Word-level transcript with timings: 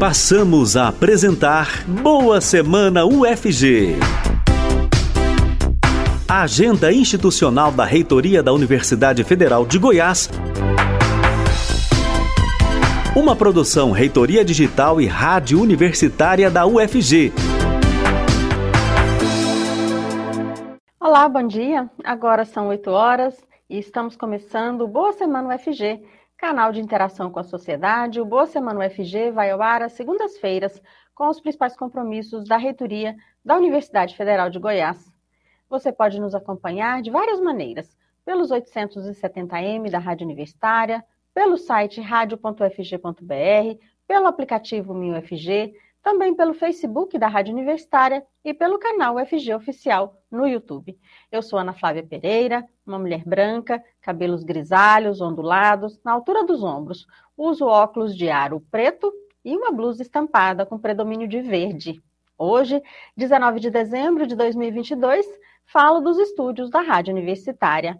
Passamos 0.00 0.78
a 0.78 0.88
apresentar 0.88 1.84
Boa 1.86 2.40
Semana 2.40 3.04
UFG. 3.04 3.96
A 6.26 6.40
agenda 6.40 6.90
institucional 6.90 7.70
da 7.70 7.84
Reitoria 7.84 8.42
da 8.42 8.50
Universidade 8.50 9.22
Federal 9.24 9.66
de 9.66 9.78
Goiás. 9.78 10.30
Uma 13.14 13.36
produção 13.36 13.90
Reitoria 13.90 14.42
Digital 14.42 15.02
e 15.02 15.06
Rádio 15.06 15.60
Universitária 15.60 16.50
da 16.50 16.64
UFG. 16.64 17.30
Olá, 20.98 21.28
bom 21.28 21.46
dia. 21.46 21.90
Agora 22.02 22.46
são 22.46 22.68
8 22.68 22.90
horas 22.90 23.34
e 23.68 23.78
estamos 23.78 24.16
começando 24.16 24.88
Boa 24.88 25.12
Semana 25.12 25.54
UFG 25.54 26.00
canal 26.40 26.72
de 26.72 26.80
interação 26.80 27.30
com 27.30 27.38
a 27.38 27.44
sociedade. 27.44 28.18
O 28.18 28.24
Boa 28.24 28.46
Semana 28.46 28.80
UFG 28.80 29.30
vai 29.30 29.50
ao 29.50 29.60
ar 29.60 29.82
às 29.82 29.92
segundas-feiras 29.92 30.82
com 31.14 31.28
os 31.28 31.38
principais 31.38 31.76
compromissos 31.76 32.48
da 32.48 32.56
reitoria 32.56 33.14
da 33.44 33.58
Universidade 33.58 34.16
Federal 34.16 34.48
de 34.48 34.58
Goiás. 34.58 35.12
Você 35.68 35.92
pode 35.92 36.18
nos 36.18 36.34
acompanhar 36.34 37.02
de 37.02 37.10
várias 37.10 37.38
maneiras, 37.42 37.94
pelos 38.24 38.50
870m 38.50 39.90
da 39.90 39.98
Rádio 39.98 40.24
Universitária, 40.24 41.04
pelo 41.34 41.58
site 41.58 42.00
radio.ufg.br, 42.00 43.78
pelo 44.08 44.26
aplicativo 44.26 44.94
MinUFG, 44.94 45.74
também 46.02 46.34
pelo 46.34 46.54
Facebook 46.54 47.18
da 47.18 47.28
Rádio 47.28 47.52
Universitária 47.52 48.24
e 48.44 48.54
pelo 48.54 48.78
canal 48.78 49.16
UFG 49.16 49.54
Oficial 49.54 50.16
no 50.30 50.46
YouTube. 50.46 50.98
Eu 51.30 51.42
sou 51.42 51.58
Ana 51.58 51.74
Flávia 51.74 52.02
Pereira, 52.02 52.64
uma 52.86 52.98
mulher 52.98 53.22
branca, 53.24 53.82
cabelos 54.00 54.42
grisalhos, 54.42 55.20
ondulados, 55.20 56.00
na 56.04 56.12
altura 56.12 56.44
dos 56.44 56.62
ombros. 56.62 57.06
Uso 57.36 57.66
óculos 57.66 58.16
de 58.16 58.30
aro 58.30 58.60
preto 58.70 59.12
e 59.44 59.56
uma 59.56 59.70
blusa 59.70 60.02
estampada 60.02 60.64
com 60.64 60.78
predomínio 60.78 61.28
de 61.28 61.40
verde. 61.40 62.02
Hoje, 62.36 62.82
19 63.16 63.60
de 63.60 63.70
dezembro 63.70 64.26
de 64.26 64.34
2022, 64.34 65.26
falo 65.66 66.00
dos 66.00 66.18
estúdios 66.18 66.70
da 66.70 66.80
Rádio 66.80 67.12
Universitária. 67.12 67.98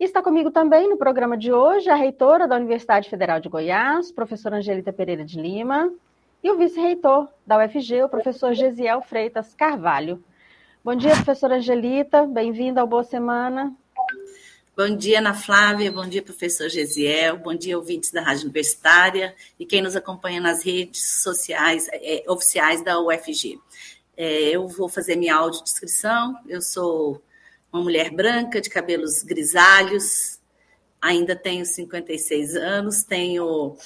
Está 0.00 0.22
comigo 0.22 0.50
também 0.50 0.88
no 0.88 0.96
programa 0.96 1.36
de 1.36 1.52
hoje 1.52 1.90
a 1.90 1.94
reitora 1.94 2.48
da 2.48 2.56
Universidade 2.56 3.08
Federal 3.10 3.38
de 3.38 3.50
Goiás, 3.50 4.10
professora 4.10 4.56
Angelita 4.56 4.92
Pereira 4.92 5.24
de 5.24 5.38
Lima 5.40 5.92
e 6.42 6.50
o 6.50 6.58
vice-reitor 6.58 7.28
da 7.46 7.64
UFG, 7.64 8.02
o 8.02 8.08
professor 8.08 8.52
Gesiel 8.52 9.00
Freitas 9.00 9.54
Carvalho. 9.54 10.22
Bom 10.84 10.96
dia, 10.96 11.14
professora 11.14 11.56
Angelita, 11.56 12.26
bem-vinda 12.26 12.80
ao 12.80 12.86
Boa 12.86 13.04
Semana. 13.04 13.72
Bom 14.76 14.96
dia, 14.96 15.20
Ana 15.20 15.34
Flávia, 15.34 15.92
bom 15.92 16.08
dia, 16.08 16.22
professor 16.22 16.68
Gesiel, 16.68 17.36
bom 17.36 17.54
dia, 17.54 17.78
ouvintes 17.78 18.10
da 18.10 18.22
Rádio 18.22 18.44
Universitária 18.44 19.36
e 19.58 19.64
quem 19.64 19.80
nos 19.80 19.94
acompanha 19.94 20.40
nas 20.40 20.64
redes 20.64 21.22
sociais 21.22 21.88
é, 21.92 22.24
oficiais 22.26 22.82
da 22.82 22.98
UFG. 22.98 23.60
É, 24.16 24.48
eu 24.48 24.66
vou 24.66 24.88
fazer 24.88 25.14
minha 25.14 25.36
audiodescrição, 25.36 26.36
eu 26.48 26.60
sou 26.60 27.22
uma 27.72 27.82
mulher 27.82 28.10
branca, 28.10 28.60
de 28.60 28.68
cabelos 28.68 29.22
grisalhos, 29.22 30.40
ainda 31.00 31.36
tenho 31.36 31.64
56 31.64 32.56
anos, 32.56 33.04
tenho 33.04 33.76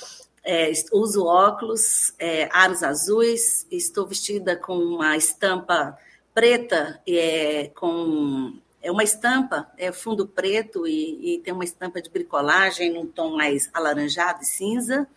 é, 0.46 0.70
uso 0.92 1.26
óculos, 1.26 2.14
é, 2.20 2.48
aros 2.52 2.84
azuis, 2.84 3.66
estou 3.68 4.06
vestida 4.06 4.54
com 4.54 4.78
uma 4.78 5.16
estampa 5.16 5.98
preta, 6.32 7.02
é, 7.06 7.68
com 7.74 8.54
é 8.80 8.92
uma 8.92 9.02
estampa, 9.02 9.68
é 9.76 9.90
fundo 9.90 10.28
preto 10.28 10.86
e, 10.86 11.34
e, 11.34 11.38
tem 11.38 11.52
uma 11.52 11.64
estampa 11.64 12.00
de 12.00 12.08
bricolagem 12.08 12.92
num 12.92 13.04
tom 13.04 13.36
mais 13.36 13.68
alaranjado 13.74 14.42
e 14.42 14.46
cinza. 14.46 15.08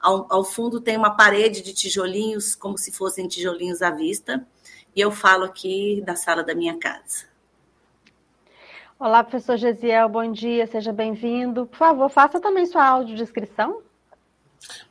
Ao, 0.00 0.26
ao, 0.28 0.42
fundo 0.42 0.80
tem 0.80 0.96
uma 0.96 1.16
parede 1.16 1.62
de 1.62 1.72
tijolinhos, 1.72 2.56
como 2.56 2.76
se 2.76 2.90
fossem 2.90 3.28
tijolinhos 3.28 3.80
à 3.80 3.92
vista. 3.92 4.44
E 4.96 5.00
eu 5.00 5.12
falo 5.12 5.44
aqui 5.44 6.02
da 6.04 6.16
sala 6.16 6.42
da 6.42 6.52
minha 6.52 6.76
casa. 6.76 7.26
Olá, 8.98 9.22
professor 9.22 9.56
Gesiel, 9.56 10.08
bom 10.08 10.32
dia, 10.32 10.66
seja 10.66 10.92
bem-vindo. 10.92 11.66
Por 11.66 11.76
favor, 11.76 12.08
faça 12.08 12.40
também 12.40 12.66
sua 12.66 12.84
audiodescrição. 12.84 13.82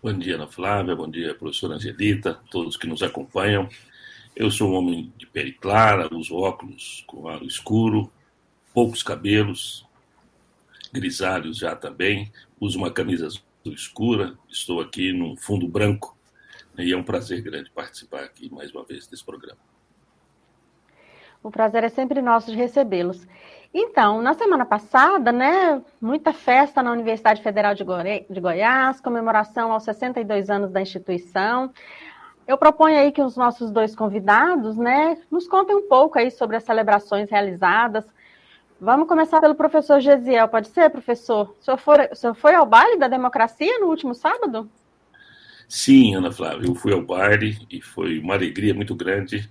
Bom 0.03 0.17
dia, 0.17 0.35
Ana 0.35 0.47
Flávia, 0.47 0.95
bom 0.95 1.09
dia, 1.09 1.33
professora 1.33 1.75
Angelita, 1.75 2.39
todos 2.49 2.75
que 2.75 2.87
nos 2.87 3.01
acompanham. 3.01 3.69
Eu 4.35 4.51
sou 4.51 4.69
um 4.69 4.75
homem 4.75 5.13
de 5.17 5.25
pele 5.25 5.53
clara, 5.53 6.13
uso 6.13 6.35
óculos 6.35 7.03
com 7.07 7.27
aro 7.27 7.45
escuro, 7.45 8.11
poucos 8.73 9.01
cabelos, 9.01 9.85
grisalhos 10.91 11.57
já 11.57 11.75
também, 11.75 12.31
uso 12.59 12.77
uma 12.77 12.91
camisa 12.91 13.27
azul 13.27 13.41
escura, 13.65 14.37
estou 14.49 14.81
aqui 14.81 15.13
no 15.13 15.37
fundo 15.37 15.67
branco 15.67 16.17
e 16.77 16.91
é 16.91 16.97
um 16.97 17.03
prazer 17.03 17.41
grande 17.41 17.69
participar 17.69 18.23
aqui 18.23 18.49
mais 18.51 18.73
uma 18.73 18.83
vez 18.83 19.07
desse 19.07 19.23
programa. 19.23 19.59
O 21.43 21.49
prazer 21.49 21.83
é 21.83 21.89
sempre 21.89 22.21
nosso 22.21 22.51
de 22.51 22.57
recebê-los. 22.57 23.27
Então, 23.73 24.21
na 24.21 24.33
semana 24.33 24.65
passada, 24.65 25.31
né, 25.31 25.81
muita 25.99 26.33
festa 26.33 26.83
na 26.83 26.91
Universidade 26.91 27.41
Federal 27.41 27.73
de, 27.73 27.83
Goi 27.83 28.25
de 28.29 28.39
Goiás, 28.39 28.99
comemoração 28.99 29.71
aos 29.71 29.83
62 29.83 30.49
anos 30.49 30.71
da 30.71 30.81
instituição. 30.81 31.71
Eu 32.45 32.57
proponho 32.57 32.97
aí 32.97 33.11
que 33.11 33.21
os 33.21 33.37
nossos 33.37 33.71
dois 33.71 33.95
convidados, 33.95 34.75
né, 34.77 35.17
nos 35.31 35.47
contem 35.47 35.75
um 35.75 35.87
pouco 35.87 36.19
aí 36.19 36.29
sobre 36.29 36.57
as 36.57 36.63
celebrações 36.63 37.29
realizadas. 37.29 38.05
Vamos 38.79 39.07
começar 39.07 39.39
pelo 39.39 39.55
professor 39.55 39.99
Gesiel, 39.99 40.47
pode 40.47 40.67
ser, 40.67 40.89
professor? 40.89 41.55
O 41.59 41.63
senhor, 41.63 41.77
foi, 41.77 42.09
o 42.11 42.15
senhor 42.15 42.35
foi 42.35 42.53
ao 42.53 42.65
baile 42.65 42.97
da 42.97 43.07
democracia 43.07 43.79
no 43.79 43.87
último 43.87 44.13
sábado? 44.13 44.69
Sim, 45.67 46.15
Ana 46.15 46.31
Flávia, 46.31 46.67
eu 46.67 46.75
fui 46.75 46.91
ao 46.91 47.01
baile 47.01 47.57
e 47.71 47.81
foi 47.81 48.19
uma 48.19 48.33
alegria 48.33 48.73
muito 48.73 48.93
grande 48.93 49.49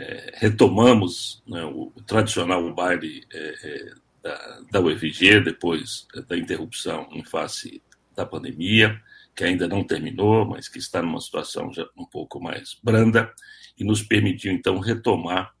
é, 0.00 0.32
retomamos 0.34 1.42
né, 1.46 1.62
o, 1.64 1.92
o, 1.94 2.02
tradicional 2.02 2.72
baile 2.72 3.26
é, 3.30 3.54
é 3.62 3.94
da, 4.22 4.60
da 4.72 4.80
UFG, 4.80 5.40
depois 5.40 6.06
da 6.26 6.38
interrupção 6.38 7.08
em 7.12 7.22
face 7.22 7.82
da 8.16 8.24
pandemia, 8.24 9.00
que 9.34 9.44
ainda 9.44 9.68
não 9.68 9.84
terminou, 9.84 10.46
mas 10.46 10.68
que 10.68 10.78
está 10.78 11.02
numa 11.02 11.20
situação 11.20 11.72
já 11.72 11.86
um 11.96 12.04
pouco 12.06 12.40
mais 12.40 12.78
branda, 12.82 13.32
e 13.78 13.84
nos 13.84 14.02
permitiu, 14.02 14.52
então, 14.52 14.78
retomar 14.78 15.54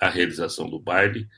a 0.00 0.08
realização 0.08 0.68
do 0.68 0.78
baile. 0.78 1.28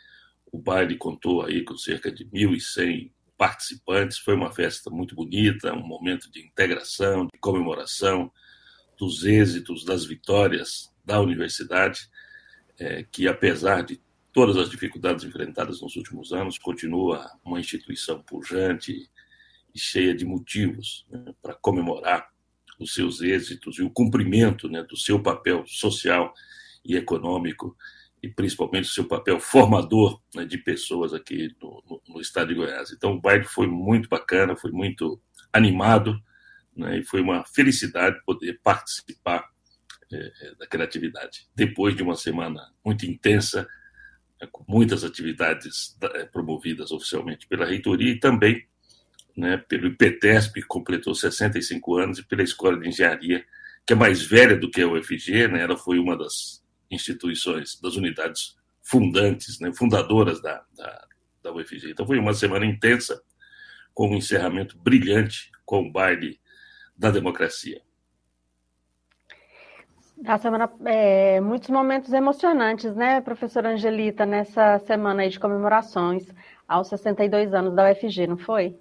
O 0.51 0.59
baile 0.59 0.97
contou 0.97 1.43
aí 1.43 1.63
com 1.63 1.77
cerca 1.77 2.11
de 2.11 2.25
1.100 2.27 3.11
participantes, 3.37 4.19
foi 4.19 4.35
uma 4.35 4.53
festa 4.53 4.91
muito 4.91 5.15
bonita, 5.15 5.73
um 5.73 5.87
momento 5.87 6.31
de 6.31 6.41
integração, 6.41 7.27
de 7.27 7.39
comemoração 7.39 8.31
dos 8.99 9.25
êxitos, 9.25 9.85
das 9.85 10.05
vitórias 10.05 10.93
da 11.05 11.21
universidade 11.21 12.11
é, 12.79 13.05
que, 13.11 13.27
apesar 13.27 13.83
de 13.83 14.01
todas 14.33 14.57
as 14.57 14.71
dificuldades 14.71 15.25
enfrentadas 15.25 15.81
nos 15.81 15.97
últimos 15.97 16.33
anos, 16.33 16.59
continua 16.59 17.31
uma 17.45 17.59
instituição 17.59 18.23
pujante 18.23 19.11
e 19.75 19.79
cheia 19.79 20.15
de 20.15 20.25
motivos 20.25 21.07
né, 21.11 21.35
para 21.43 21.55
comemorar 21.55 22.29
os 22.79 22.95
seus 22.95 23.21
êxitos 23.21 23.79
e 23.79 23.83
o 23.83 23.91
cumprimento 23.91 24.69
né, 24.69 24.85
do 24.85 24.97
seu 24.97 25.21
papel 25.21 25.65
social 25.67 26.33
e 26.85 26.97
econômico 26.97 27.77
e 28.23 28.29
principalmente 28.29 28.87
o 28.87 28.93
seu 28.93 29.05
papel 29.05 29.41
formador 29.41 30.21
né, 30.35 30.45
de 30.45 30.59
pessoas 30.59 31.13
aqui 31.13 31.55
no, 31.61 31.83
no, 31.89 32.03
no, 32.15 32.21
estado 32.21 32.49
de 32.49 32.55
Goiás. 32.55 32.93
Então 32.93 33.15
o 33.15 33.21
baile 33.21 33.45
foi 33.45 33.67
muito 33.67 34.09
bacana, 34.09 34.57
foi 34.57 34.71
muito 34.71 35.21
animado 35.53 36.21
né, 36.77 36.99
e 36.99 37.05
foi 37.05 37.21
uma 37.21 37.45
felicidade 37.45 38.21
poder 38.25 38.61
participar 38.63 39.49
da 40.59 40.67
criatividade. 40.67 41.47
Depois 41.55 41.95
de 41.95 42.03
uma 42.03 42.17
semana 42.17 42.73
muito 42.85 43.05
intensa, 43.07 43.69
é, 44.41 44.47
com 44.47 44.65
muitas 44.69 45.05
atividades 45.05 45.97
é, 46.01 46.25
promovidas 46.25 46.93
oficialmente 46.93 47.47
pela 47.47 47.67
reitoria 47.67 48.13
e 48.13 48.21
também 48.21 48.67
né, 49.37 49.57
pelo 49.57 49.87
IPTESP, 49.89 50.61
que 50.61 50.67
completou 50.67 51.15
65 51.15 51.97
anos, 51.97 52.19
e 52.19 52.25
pela 52.25 52.43
Escola 52.43 52.79
de 52.79 52.89
Engenharia, 52.89 53.45
que 53.87 53.93
é 53.93 53.97
mais 53.97 54.23
velha 54.23 54.57
do 54.57 54.71
que 54.71 54.81
a 54.81 54.89
UFG, 54.89 55.49
né, 55.49 55.63
ela 55.63 55.77
foi 55.77 55.99
uma 55.99 56.17
das 56.17 56.65
instituições, 56.91 57.81
das 57.81 57.95
unidades 57.97 58.57
fundantes, 58.83 59.61
né, 59.61 59.73
fundadoras 59.73 60.41
da, 60.41 60.65
da, 60.77 61.09
da 61.43 61.53
UFG. 61.53 61.91
Então 61.91 62.07
foi 62.07 62.19
uma 62.19 62.35
semana 62.35 62.67
intensa, 62.67 63.23
com 63.95 64.11
um 64.11 64.17
encerramento 64.17 64.79
brilhante 64.79 65.51
com 65.65 65.83
o 65.83 65.93
baile 65.93 66.41
da 66.97 67.11
democracia. 67.11 67.83
A 70.27 70.37
semana, 70.39 70.71
é, 70.85 71.41
muitos 71.41 71.71
momentos 71.71 72.13
emocionantes, 72.13 72.95
né, 72.95 73.21
professora 73.21 73.71
Angelita, 73.71 74.27
nessa 74.27 74.79
semana 74.81 75.23
aí 75.23 75.29
de 75.29 75.39
comemorações 75.39 76.27
aos 76.67 76.89
62 76.89 77.55
anos 77.55 77.75
da 77.75 77.91
UFG, 77.91 78.27
não 78.27 78.37
foi? 78.37 78.77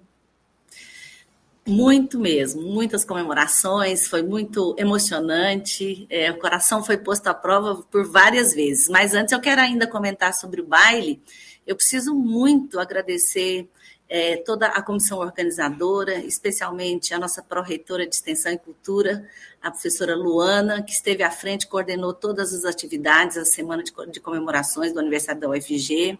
Muito 1.66 2.18
mesmo, 2.18 2.62
muitas 2.62 3.04
comemorações, 3.04 4.08
foi 4.08 4.22
muito 4.22 4.74
emocionante, 4.78 6.06
é, 6.08 6.30
o 6.30 6.38
coração 6.38 6.82
foi 6.82 6.96
posto 6.96 7.26
à 7.28 7.34
prova 7.34 7.82
por 7.90 8.10
várias 8.10 8.54
vezes. 8.54 8.88
Mas 8.88 9.14
antes 9.14 9.32
eu 9.32 9.40
quero 9.40 9.60
ainda 9.60 9.86
comentar 9.86 10.32
sobre 10.32 10.62
o 10.62 10.66
baile. 10.66 11.22
Eu 11.66 11.76
preciso 11.76 12.14
muito 12.14 12.80
agradecer 12.80 13.68
é, 14.08 14.38
toda 14.38 14.66
a 14.68 14.80
comissão 14.80 15.18
organizadora, 15.18 16.14
especialmente 16.14 17.12
a 17.12 17.18
nossa 17.18 17.42
pró-reitora 17.42 18.06
de 18.06 18.14
Extensão 18.14 18.50
e 18.50 18.58
Cultura, 18.58 19.28
a 19.62 19.70
professora 19.70 20.14
Luana, 20.14 20.82
que 20.82 20.92
esteve 20.92 21.22
à 21.22 21.30
frente, 21.30 21.66
coordenou 21.66 22.12
todas 22.12 22.52
as 22.54 22.64
atividades, 22.64 23.36
a 23.36 23.44
semana 23.44 23.82
de, 23.82 23.92
de 24.10 24.20
comemorações 24.20 24.92
do 24.92 25.00
aniversário 25.00 25.40
da 25.40 25.48
UFG, 25.48 26.18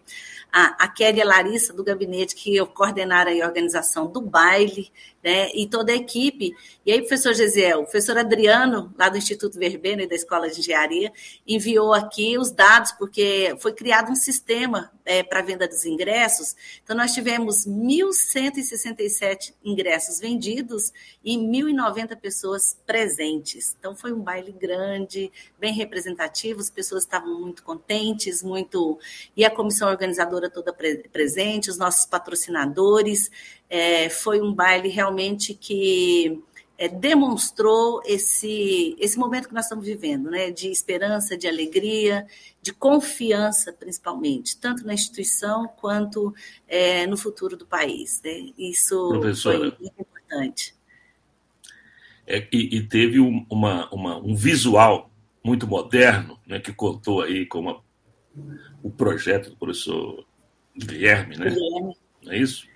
a, 0.53 0.85
a 0.85 0.89
Kéria 0.89 1.25
Larissa, 1.25 1.73
do 1.73 1.85
gabinete, 1.85 2.35
que 2.35 2.59
coordenaram 2.67 3.31
a 3.31 3.47
organização 3.47 4.07
do 4.07 4.21
baile, 4.21 4.91
né, 5.23 5.51
e 5.55 5.67
toda 5.67 5.93
a 5.93 5.97
equipe. 5.97 6.55
E 6.87 6.93
aí, 6.93 7.01
professor 7.01 7.35
Gesiel, 7.35 7.81
o 7.81 7.83
professor 7.83 8.17
Adriano, 8.17 8.95
lá 8.99 9.09
do 9.09 9.19
Instituto 9.19 9.59
Verbena 9.59 10.03
e 10.03 10.09
da 10.09 10.15
Escola 10.15 10.49
de 10.49 10.61
Engenharia, 10.61 11.13
enviou 11.47 11.93
aqui 11.93 12.39
os 12.39 12.51
dados, 12.51 12.93
porque 12.93 13.55
foi 13.59 13.73
criado 13.73 14.11
um 14.11 14.17
sistema 14.17 14.91
é, 15.05 15.23
para 15.23 15.43
venda 15.43 15.69
dos 15.69 15.85
ingressos. 15.85 16.57
Então, 16.83 16.97
nós 16.97 17.13
tivemos 17.13 17.67
1.167 17.67 19.55
ingressos 19.65 20.19
vendidos 20.19 20.93
e 21.23 21.37
1.090 21.37 22.17
pessoas 22.17 22.79
presentes. 22.87 23.28
Então, 23.79 23.95
foi 23.95 24.13
um 24.13 24.21
baile 24.21 24.53
grande, 24.53 25.31
bem 25.59 25.73
representativo, 25.73 26.61
as 26.61 26.71
pessoas 26.71 27.05
estavam 27.05 27.41
muito 27.41 27.63
contentes, 27.63 28.43
muito. 28.43 28.99
E 29.37 29.45
a 29.45 29.51
comissão 29.51 29.89
organizadora 29.89 30.51
toda 30.51 30.73
presente, 30.73 31.71
os 31.71 31.79
nossos 31.79 32.07
patrocinadores. 32.07 33.31
É, 33.71 34.09
foi 34.09 34.41
um 34.41 34.53
baile 34.53 34.89
realmente 34.89 35.53
que 35.53 36.43
é, 36.79 36.89
demonstrou 36.89 38.01
esse, 38.07 38.97
esse 39.01 39.19
momento 39.19 39.49
que 39.49 39.55
nós 39.55 39.65
estamos 39.65 39.85
vivendo, 39.85 40.31
né, 40.31 40.53
de 40.53 40.69
esperança, 40.71 41.37
de 41.37 41.49
alegria, 41.49 42.25
de 42.63 42.73
confiança, 42.73 43.73
principalmente, 43.73 44.57
tanto 44.57 44.87
na 44.87 44.95
instituição 44.95 45.67
quanto 45.67 46.33
é, 46.69 47.05
no 47.09 47.17
futuro 47.17 47.57
do 47.57 47.67
país. 47.67 48.23
Né? 48.25 48.53
Isso 48.57 49.09
Professora, 49.09 49.59
foi 49.59 49.77
muito 49.81 50.01
importante. 50.01 50.78
É, 52.31 52.47
e, 52.53 52.77
e, 52.77 52.83
teve 52.83 53.19
um, 53.19 53.47
uma, 53.49 53.89
uma, 53.91 54.19
um 54.19 54.35
visual 54.35 55.11
muito 55.43 55.67
moderno, 55.67 56.39
né, 56.47 56.61
que 56.61 56.75
contou 56.75 57.23
aí 57.23 57.47
com 57.47 57.81
o 58.83 58.91
projeto 58.91 59.49
do 59.49 59.57
professor 59.57 60.27
Guilherme, 60.77 61.39
né? 61.39 61.49
Guilherme. 61.49 61.97
Não 62.23 62.33
é 62.33 62.37
isso? 62.37 62.69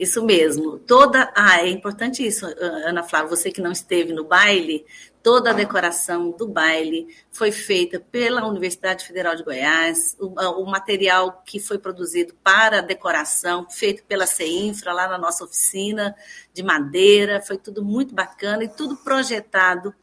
Isso 0.00 0.24
mesmo. 0.24 0.78
Toda. 0.78 1.30
Ah, 1.36 1.60
é 1.60 1.68
importante 1.68 2.26
isso, 2.26 2.46
Ana 2.86 3.02
Flávia, 3.02 3.28
você 3.28 3.50
que 3.50 3.60
não 3.60 3.70
esteve 3.70 4.14
no 4.14 4.24
baile, 4.24 4.86
toda 5.22 5.50
a 5.50 5.52
decoração 5.52 6.30
do 6.30 6.48
baile 6.48 7.06
foi 7.30 7.52
feita 7.52 8.00
pela 8.00 8.46
Universidade 8.46 9.06
Federal 9.06 9.36
de 9.36 9.44
Goiás, 9.44 10.16
o, 10.18 10.28
o 10.62 10.64
material 10.64 11.42
que 11.44 11.60
foi 11.60 11.76
produzido 11.78 12.32
para 12.42 12.78
a 12.78 12.80
decoração, 12.80 13.68
feito 13.68 14.02
pela 14.04 14.26
CEINFRA, 14.26 14.94
lá 14.94 15.06
na 15.06 15.18
nossa 15.18 15.44
oficina 15.44 16.16
de 16.54 16.62
madeira, 16.62 17.42
foi 17.42 17.58
tudo 17.58 17.84
muito 17.84 18.14
bacana 18.14 18.64
e 18.64 18.68
tudo 18.68 18.96
projetado 18.96 19.94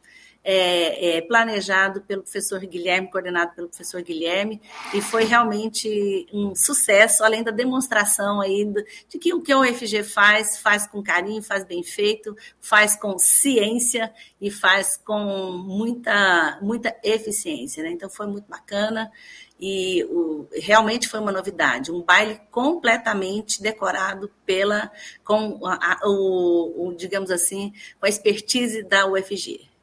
é, 0.49 1.17
é, 1.17 1.21
planejado 1.21 1.99
pelo 2.03 2.23
professor 2.23 2.61
Guilherme, 2.61 3.11
coordenado 3.11 3.53
pelo 3.53 3.67
professor 3.67 4.01
Guilherme, 4.01 4.61
e 4.93 5.01
foi 5.01 5.25
realmente 5.25 6.25
um 6.31 6.55
sucesso, 6.55 7.21
além 7.21 7.43
da 7.43 7.51
demonstração 7.51 8.39
aí 8.39 8.65
de 9.09 9.19
que 9.19 9.33
o 9.33 9.41
que 9.41 9.53
o 9.53 9.59
UFG 9.59 10.03
faz, 10.03 10.57
faz 10.59 10.87
com 10.87 11.03
carinho, 11.03 11.43
faz 11.43 11.65
bem 11.65 11.83
feito, 11.83 12.33
faz 12.61 12.95
com 12.95 13.19
ciência 13.19 14.09
e 14.39 14.49
faz 14.49 14.95
com 14.95 15.51
muita, 15.51 16.57
muita 16.61 16.95
eficiência. 17.03 17.83
Né? 17.83 17.89
Então, 17.89 18.09
foi 18.09 18.27
muito 18.27 18.47
bacana 18.47 19.11
e 19.59 20.05
o, 20.05 20.47
realmente 20.53 21.09
foi 21.09 21.19
uma 21.19 21.31
novidade, 21.31 21.91
um 21.91 22.01
baile 22.01 22.39
completamente 22.49 23.61
decorado 23.61 24.31
pela 24.45 24.89
com 25.25 25.59
a, 25.65 25.73
a, 25.73 25.99
o, 26.05 26.87
o, 26.87 26.95
digamos 26.95 27.31
assim, 27.31 27.73
com 27.99 28.05
a 28.05 28.09
expertise 28.09 28.81
da 28.81 29.05
UFG. 29.05 29.75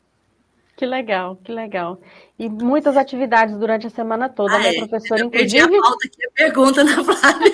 Que 0.84 0.86
legal, 0.86 1.36
que 1.42 1.50
legal. 1.50 1.98
E 2.38 2.46
muitas 2.46 2.94
atividades 2.98 3.56
durante 3.56 3.86
a 3.86 3.90
semana 3.90 4.28
toda, 4.28 4.54
ah, 4.54 4.58
né, 4.58 4.74
professora? 4.74 5.22
Eu 5.22 5.28
inclusive. 5.28 5.62
A 5.62 5.80
pauta 5.80 6.06
aqui, 6.06 6.26
a 6.26 6.30
pergunta 6.30 6.84
na 6.84 7.02
Flávia. 7.02 7.50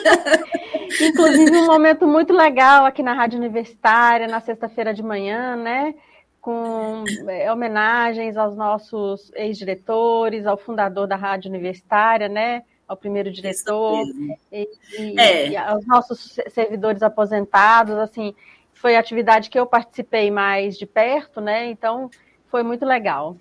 Inclusive, 1.01 1.57
um 1.57 1.67
momento 1.67 2.09
muito 2.09 2.33
legal 2.33 2.85
aqui 2.85 3.05
na 3.05 3.13
Rádio 3.13 3.39
Universitária, 3.39 4.27
na 4.27 4.41
sexta-feira 4.41 4.93
de 4.93 5.01
manhã, 5.01 5.55
né? 5.55 5.95
Com 6.41 7.05
é, 7.29 7.53
homenagens 7.53 8.37
aos 8.37 8.57
nossos 8.57 9.31
ex-diretores, 9.37 10.45
ao 10.45 10.57
fundador 10.57 11.07
da 11.07 11.15
Rádio 11.15 11.51
Universitária, 11.51 12.29
né? 12.29 12.65
Ao 12.89 12.97
primeiro 12.97 13.31
diretor, 13.31 14.03
e, 14.51 14.69
e, 14.99 15.21
é. 15.21 15.49
e 15.51 15.57
aos 15.57 15.87
nossos 15.87 16.37
servidores 16.49 17.01
aposentados, 17.01 17.95
assim, 17.95 18.35
foi 18.75 18.97
a 18.97 18.99
atividade 18.99 19.51
que 19.51 19.59
eu 19.59 19.67
participei 19.67 20.33
mais 20.33 20.77
de 20.77 20.85
perto, 20.85 21.41
né? 21.41 21.67
Então, 21.67 22.11
foi 22.51 22.63
muito 22.63 22.85
legal. 22.85 23.37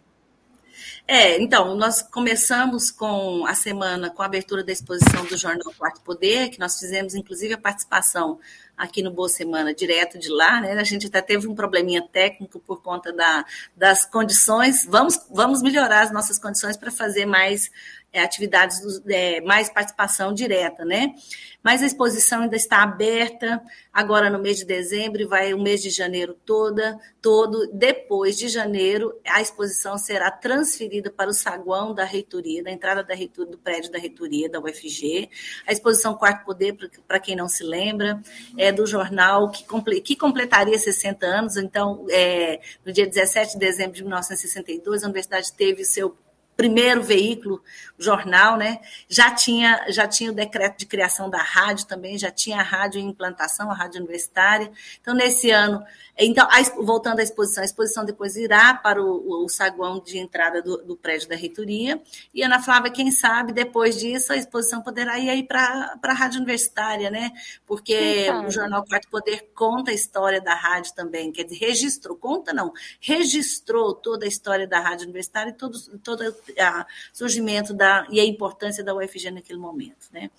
É, 1.07 1.41
então, 1.41 1.75
nós 1.75 2.01
começamos 2.01 2.91
com 2.91 3.45
a 3.45 3.53
semana 3.53 4.09
com 4.09 4.21
a 4.21 4.25
abertura 4.25 4.63
da 4.63 4.71
exposição 4.71 5.25
do 5.25 5.35
Jornal 5.35 5.73
Quarto 5.77 6.01
Poder, 6.01 6.49
que 6.49 6.59
nós 6.59 6.77
fizemos, 6.77 7.15
inclusive, 7.15 7.53
a 7.53 7.57
participação 7.57 8.39
aqui 8.77 9.01
no 9.01 9.11
Boa 9.11 9.27
Semana, 9.27 9.73
direto 9.73 10.17
de 10.17 10.29
lá, 10.29 10.61
né? 10.61 10.71
A 10.71 10.83
gente 10.83 11.07
até 11.07 11.21
teve 11.21 11.47
um 11.47 11.55
probleminha 11.55 12.01
técnico 12.01 12.59
por 12.59 12.81
conta 12.81 13.11
da, 13.11 13.43
das 13.75 14.05
condições. 14.05 14.85
Vamos, 14.85 15.19
vamos 15.29 15.61
melhorar 15.61 16.01
as 16.01 16.11
nossas 16.11 16.39
condições 16.39 16.77
para 16.77 16.91
fazer 16.91 17.25
mais 17.25 17.69
é, 18.11 18.21
atividades, 18.21 18.79
é, 19.07 19.41
mais 19.41 19.69
participação 19.69 20.33
direta, 20.33 20.83
né? 20.83 21.13
Mas 21.61 21.83
a 21.83 21.85
exposição 21.85 22.43
ainda 22.43 22.55
está 22.55 22.81
aberta, 22.81 23.61
agora 23.91 24.29
no 24.29 24.39
mês 24.39 24.57
de 24.57 24.65
dezembro, 24.65 25.27
vai 25.27 25.53
o 25.53 25.59
mês 25.59 25.81
de 25.81 25.89
janeiro 25.89 26.33
toda, 26.45 26.97
todo. 27.21 27.69
Depois 27.73 28.37
de 28.37 28.47
janeiro, 28.47 29.13
a 29.27 29.41
exposição 29.41 29.97
será 29.97 30.31
transferida 30.31 31.11
para 31.11 31.29
o 31.29 31.33
saguão 31.33 31.93
da 31.93 32.05
reitoria, 32.05 32.63
da 32.63 32.71
entrada 32.71 33.03
da 33.03 33.13
reitoria, 33.13 33.51
do 33.51 33.57
prédio 33.57 33.91
da 33.91 33.99
reitoria 33.99 34.49
da 34.49 34.59
UFG. 34.59 35.29
A 35.67 35.73
exposição 35.73 36.15
Quarto 36.15 36.45
Poder, 36.45 36.77
para 37.05 37.19
quem 37.19 37.35
não 37.35 37.49
se 37.49 37.63
lembra, 37.63 38.21
é 38.57 38.71
do 38.71 38.87
jornal 38.87 39.51
que, 39.51 39.65
que 40.01 40.15
completaria 40.15 40.79
60 40.79 41.25
anos. 41.25 41.57
Então, 41.57 42.05
é, 42.09 42.61
no 42.85 42.93
dia 42.93 43.05
17 43.05 43.53
de 43.53 43.59
dezembro 43.59 43.93
de 43.93 44.03
1962, 44.03 45.03
a 45.03 45.07
universidade 45.07 45.51
teve 45.53 45.81
o 45.81 45.85
seu 45.85 46.15
primeiro 46.59 47.01
veículo, 47.01 47.63
jornal, 47.97 48.57
né? 48.57 48.81
Já 49.07 49.31
tinha, 49.31 49.85
já 49.87 50.05
tinha 50.05 50.29
o 50.29 50.35
decreto 50.35 50.79
de 50.79 50.85
criação 50.85 51.29
da 51.29 51.37
rádio 51.37 51.87
também, 51.87 52.17
já 52.17 52.29
tinha 52.29 52.59
a 52.59 52.61
rádio 52.61 52.99
em 52.99 53.07
implantação, 53.07 53.71
a 53.71 53.73
rádio 53.73 54.01
universitária. 54.01 54.69
Então, 54.99 55.13
nesse 55.13 55.51
ano, 55.51 55.81
então, 56.17 56.45
a, 56.51 56.61
voltando 56.81 57.19
à 57.19 57.23
exposição, 57.23 57.63
a 57.63 57.65
exposição 57.65 58.03
depois 58.03 58.35
irá 58.35 58.73
para 58.73 59.01
o, 59.01 59.45
o 59.45 59.47
saguão 59.47 60.01
de 60.01 60.17
entrada 60.17 60.61
do, 60.61 60.77
do, 60.79 60.97
prédio 60.97 61.29
da 61.29 61.35
reitoria. 61.35 62.01
E 62.33 62.43
Ana 62.43 62.61
Flávia, 62.61 62.91
quem 62.91 63.09
sabe, 63.09 63.53
depois 63.53 63.97
disso, 63.97 64.33
a 64.33 64.35
exposição 64.35 64.81
poderá 64.81 65.17
ir 65.17 65.29
aí 65.29 65.43
para 65.43 65.97
a 66.03 66.13
rádio 66.13 66.39
universitária, 66.39 67.09
né? 67.09 67.31
Porque 67.65 68.27
o 68.45 68.51
jornal 68.51 68.83
Quarto 68.83 69.07
Poder 69.09 69.49
conta 69.55 69.91
a 69.91 69.93
história 69.93 70.41
da 70.41 70.53
rádio 70.53 70.93
também, 70.93 71.31
quer 71.31 71.43
dizer, 71.43 71.65
registrou, 71.65 72.17
conta 72.17 72.51
não, 72.51 72.73
registrou 72.99 73.93
toda 73.93 74.25
a 74.25 74.27
história 74.27 74.67
da 74.67 74.81
rádio 74.81 75.05
universitária 75.05 75.51
e 75.51 75.53
todo, 75.53 75.79
todo 76.03 76.35
o 76.51 76.85
surgimento 77.17 77.73
da, 77.73 78.05
e 78.09 78.19
a 78.19 78.25
importância 78.25 78.83
da 78.83 78.93
UFG 78.93 79.31
naquele 79.31 79.59
momento, 79.59 80.07
né? 80.11 80.29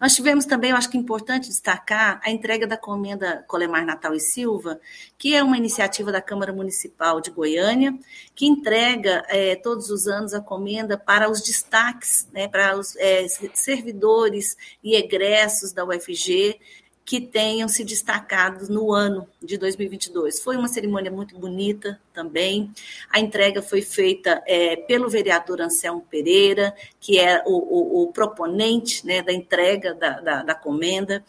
Nós 0.00 0.14
tivemos 0.14 0.44
também, 0.44 0.70
eu 0.70 0.76
acho 0.76 0.90
que 0.90 0.96
é 0.96 1.00
importante 1.00 1.48
destacar, 1.48 2.20
a 2.24 2.30
entrega 2.30 2.66
da 2.66 2.76
comenda 2.76 3.44
Colemar 3.46 3.84
Natal 3.84 4.14
e 4.14 4.20
Silva, 4.20 4.80
que 5.16 5.34
é 5.34 5.42
uma 5.42 5.56
iniciativa 5.56 6.10
da 6.10 6.20
Câmara 6.20 6.52
Municipal 6.52 7.20
de 7.20 7.30
Goiânia, 7.30 7.96
que 8.34 8.46
entrega 8.46 9.24
é, 9.28 9.54
todos 9.56 9.90
os 9.90 10.06
anos 10.06 10.34
a 10.34 10.40
comenda 10.40 10.98
para 10.98 11.30
os 11.30 11.40
destaques, 11.40 12.28
né, 12.32 12.48
para 12.48 12.76
os 12.76 12.96
é, 12.96 13.26
servidores 13.54 14.56
e 14.82 14.96
egressos 14.96 15.72
da 15.72 15.84
UFG, 15.84 16.58
que 17.04 17.20
tenham 17.20 17.68
se 17.68 17.84
destacado 17.84 18.72
no 18.72 18.92
ano 18.92 19.28
de 19.42 19.58
2022. 19.58 20.40
Foi 20.40 20.56
uma 20.56 20.68
cerimônia 20.68 21.10
muito 21.10 21.36
bonita 21.36 22.00
também. 22.12 22.72
A 23.10 23.18
entrega 23.18 23.60
foi 23.60 23.82
feita 23.82 24.42
é, 24.46 24.76
pelo 24.76 25.08
vereador 25.08 25.60
Anselmo 25.60 26.06
Pereira, 26.10 26.74
que 27.00 27.18
é 27.18 27.42
o, 27.44 27.50
o, 27.50 28.02
o 28.04 28.12
proponente 28.12 29.04
né, 29.06 29.20
da 29.22 29.32
entrega 29.32 29.94
da, 29.94 30.20
da, 30.20 30.42
da 30.42 30.54
comenda. 30.54 31.24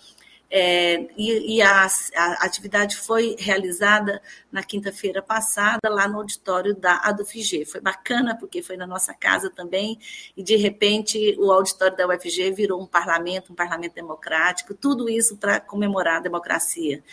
É, 0.55 1.07
e, 1.17 1.55
e 1.55 1.61
a, 1.63 1.87
a, 2.15 2.45
atividade 2.45 2.95
foi 2.95 3.35
realizada 3.39 4.21
na 4.51 4.61
quinta-feira 4.61 5.19
passada, 5.19 5.79
lá 5.89 6.07
no 6.07 6.19
auditório 6.19 6.75
da 6.75 6.97
ADUFG. 6.97 7.65
Foi 7.65 7.81
bacana, 7.81 8.37
porque 8.37 8.61
foi 8.61 8.77
na 8.77 8.85
nossa 8.85 9.15
casa 9.15 9.49
também, 9.49 9.97
e 10.37 10.43
de 10.43 10.55
repente 10.55 11.35
o 11.39 11.51
auditório 11.51 11.97
da 11.97 12.07
UFG 12.07 12.51
virou 12.51 12.79
um 12.79 12.85
parlamento, 12.85 13.51
um 13.51 13.55
parlamento 13.55 13.95
democrático, 13.95 14.75
tudo 14.75 15.09
isso 15.09 15.37
para 15.37 15.59
comemorar 15.59 16.17
a 16.17 16.19
democracia. 16.19 17.03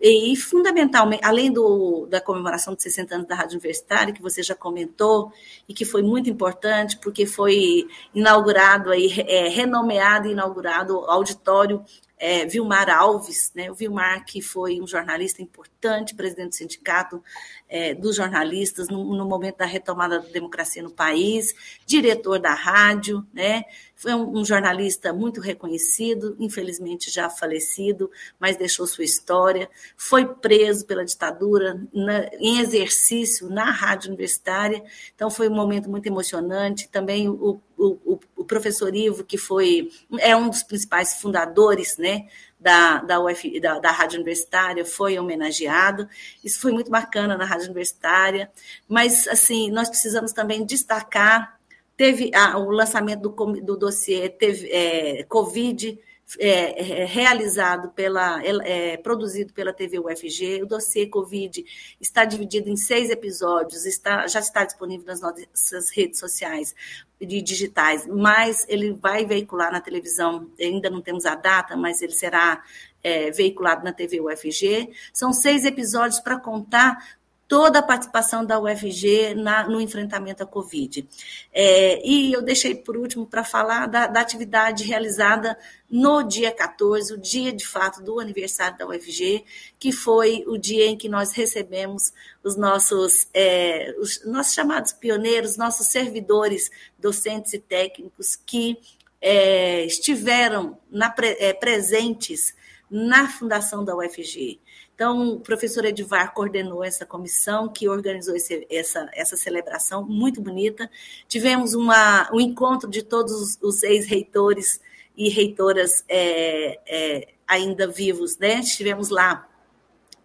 E, 0.00 0.32
e, 0.32 0.36
fundamentalmente, 0.36 1.22
além 1.22 1.52
do, 1.52 2.06
da 2.06 2.18
comemoração 2.18 2.74
de 2.74 2.82
60 2.82 3.14
anos 3.14 3.26
da 3.28 3.34
Rádio 3.34 3.58
Universitária, 3.58 4.14
que 4.14 4.22
você 4.22 4.42
já 4.42 4.54
comentou, 4.54 5.30
e 5.68 5.74
que 5.74 5.84
foi 5.84 6.00
muito 6.00 6.30
importante, 6.30 6.96
porque 6.96 7.26
foi 7.26 7.86
inaugurado, 8.14 8.90
aí, 8.90 9.12
é, 9.28 9.48
renomeado 9.48 10.28
e 10.28 10.32
inaugurado 10.32 10.98
o 10.98 11.10
auditório 11.10 11.84
é, 12.18 12.46
Vilmar 12.46 12.88
Alves, 12.88 13.52
né? 13.54 13.70
o 13.70 13.74
Vilmar 13.74 14.24
que 14.24 14.40
foi 14.40 14.80
um 14.80 14.86
jornalista 14.86 15.42
importante, 15.42 16.14
presidente 16.14 16.50
do 16.50 16.54
sindicato 16.54 17.22
é, 17.68 17.94
dos 17.94 18.16
jornalistas 18.16 18.88
no, 18.88 19.14
no, 19.14 19.26
momento 19.26 19.58
da 19.58 19.66
retomada 19.66 20.20
da 20.20 20.28
democracia 20.28 20.82
no 20.82 20.90
país, 20.90 21.54
diretor 21.84 22.38
da 22.38 22.54
rádio, 22.54 23.26
né? 23.34 23.64
foi 23.96 24.14
um, 24.14 24.38
um, 24.38 24.44
jornalista 24.44 25.12
muito 25.12 25.40
reconhecido, 25.40 26.36
infelizmente 26.38 27.10
já 27.10 27.30
falecido, 27.30 28.10
mas 28.38 28.56
deixou 28.56 28.86
sua 28.86 29.04
história, 29.04 29.68
foi 29.96 30.26
preso 30.26 30.84
pela 30.84 31.04
ditadura 31.04 31.82
na, 31.92 32.28
em 32.38 32.60
exercício 32.60 33.48
na 33.48 33.70
rádio 33.70 34.08
universitária, 34.08 34.84
então 35.14 35.30
foi 35.30 35.48
um 35.48 35.54
momento 35.54 35.90
muito 35.90 36.06
emocionante, 36.06 36.88
também 36.88 37.28
o, 37.28 37.60
o, 38.04 38.20
o 38.36 38.44
professor 38.44 38.94
Ivo, 38.94 39.24
que 39.24 39.38
foi 39.38 39.90
é 40.18 40.36
um 40.36 40.48
dos 40.48 40.62
principais 40.62 41.14
fundadores 41.14 41.96
né, 41.96 42.26
da, 42.58 42.98
da, 42.98 43.20
UF, 43.20 43.60
da, 43.60 43.78
da 43.78 43.90
Rádio 43.90 44.16
Universitária, 44.16 44.84
foi 44.84 45.18
homenageado. 45.18 46.08
Isso 46.42 46.60
foi 46.60 46.72
muito 46.72 46.90
bacana 46.90 47.36
na 47.36 47.44
Rádio 47.44 47.66
Universitária, 47.66 48.50
mas 48.88 49.28
assim, 49.28 49.70
nós 49.70 49.88
precisamos 49.88 50.32
também 50.32 50.64
destacar. 50.64 51.58
Teve 51.96 52.30
o 52.56 52.70
lançamento 52.70 53.22
do, 53.22 53.60
do 53.62 53.76
dossiê 53.76 54.28
teve, 54.28 54.68
é, 54.70 55.24
Covid, 55.24 55.98
é, 56.38 57.02
é, 57.02 57.04
realizado 57.04 57.90
pela, 57.90 58.42
é, 58.44 58.96
produzido 58.96 59.52
pela 59.52 59.72
TV 59.72 59.98
UFG. 59.98 60.62
O 60.62 60.66
dossiê 60.66 61.06
Covid 61.06 61.64
está 62.00 62.24
dividido 62.24 62.68
em 62.68 62.76
seis 62.76 63.10
episódios, 63.10 63.86
está, 63.86 64.26
já 64.26 64.40
está 64.40 64.64
disponível 64.64 65.06
nas 65.06 65.20
nossas 65.20 65.90
redes 65.90 66.18
sociais 66.18 66.74
de 67.20 67.40
digitais, 67.40 68.06
mas 68.06 68.66
ele 68.68 68.92
vai 68.92 69.24
veicular 69.24 69.72
na 69.72 69.80
televisão, 69.80 70.50
ainda 70.60 70.90
não 70.90 71.00
temos 71.00 71.24
a 71.24 71.34
data, 71.34 71.76
mas 71.76 72.02
ele 72.02 72.12
será 72.12 72.62
é, 73.02 73.30
veiculado 73.30 73.84
na 73.84 73.92
TV 73.92 74.20
UFG. 74.20 74.90
São 75.12 75.32
seis 75.32 75.64
episódios 75.64 76.18
para 76.18 76.38
contar 76.38 77.15
toda 77.48 77.78
a 77.78 77.82
participação 77.82 78.44
da 78.44 78.58
UFG 78.58 79.34
na, 79.34 79.68
no 79.68 79.80
enfrentamento 79.80 80.42
à 80.42 80.46
Covid. 80.46 81.08
É, 81.52 82.04
e 82.04 82.32
eu 82.32 82.42
deixei 82.42 82.74
por 82.74 82.96
último 82.96 83.26
para 83.26 83.44
falar 83.44 83.86
da, 83.86 84.06
da, 84.06 84.20
atividade 84.20 84.84
realizada 84.84 85.56
no 85.88 86.22
dia 86.24 86.50
14, 86.50 87.14
o 87.14 87.18
dia 87.18 87.52
de 87.52 87.64
fato 87.64 88.02
do 88.02 88.18
aniversário 88.18 88.76
da 88.76 88.86
UFG, 88.86 89.44
que 89.78 89.92
foi 89.92 90.44
o 90.48 90.58
dia 90.58 90.86
em 90.86 90.96
que 90.96 91.08
nós 91.08 91.32
recebemos 91.32 92.12
os 92.42 92.56
nossos, 92.56 93.28
é, 93.32 93.94
os 93.98 94.24
nossos 94.24 94.52
chamados 94.52 94.92
pioneiros, 94.92 95.56
nossos 95.56 95.86
servidores, 95.86 96.68
docentes 96.98 97.52
e 97.52 97.58
técnicos 97.60 98.34
que 98.34 98.76
é, 99.20 99.84
estiveram 99.84 100.78
na, 100.90 101.14
é, 101.20 101.52
presentes 101.52 102.54
na 102.90 103.28
fundação 103.28 103.84
da 103.84 103.96
UFG. 103.96 104.60
Então, 104.96 105.34
o 105.34 105.40
professor 105.40 105.84
Edivar 105.84 106.32
coordenou 106.32 106.82
essa 106.82 107.04
comissão 107.04 107.68
que 107.68 107.86
organizou 107.86 108.34
esse, 108.34 108.66
essa, 108.70 109.06
essa 109.12 109.36
celebração 109.36 110.02
muito 110.02 110.40
bonita. 110.40 110.90
Tivemos 111.28 111.74
uma, 111.74 112.30
um 112.32 112.40
encontro 112.40 112.88
de 112.88 113.02
todos 113.02 113.58
os 113.60 113.82
ex-reitores 113.82 114.80
e 115.14 115.28
reitoras 115.28 116.02
é, 116.08 116.80
é, 116.86 117.28
ainda 117.46 117.86
vivos, 117.86 118.38
né? 118.38 118.60
Estivemos 118.60 119.10
lá, 119.10 119.46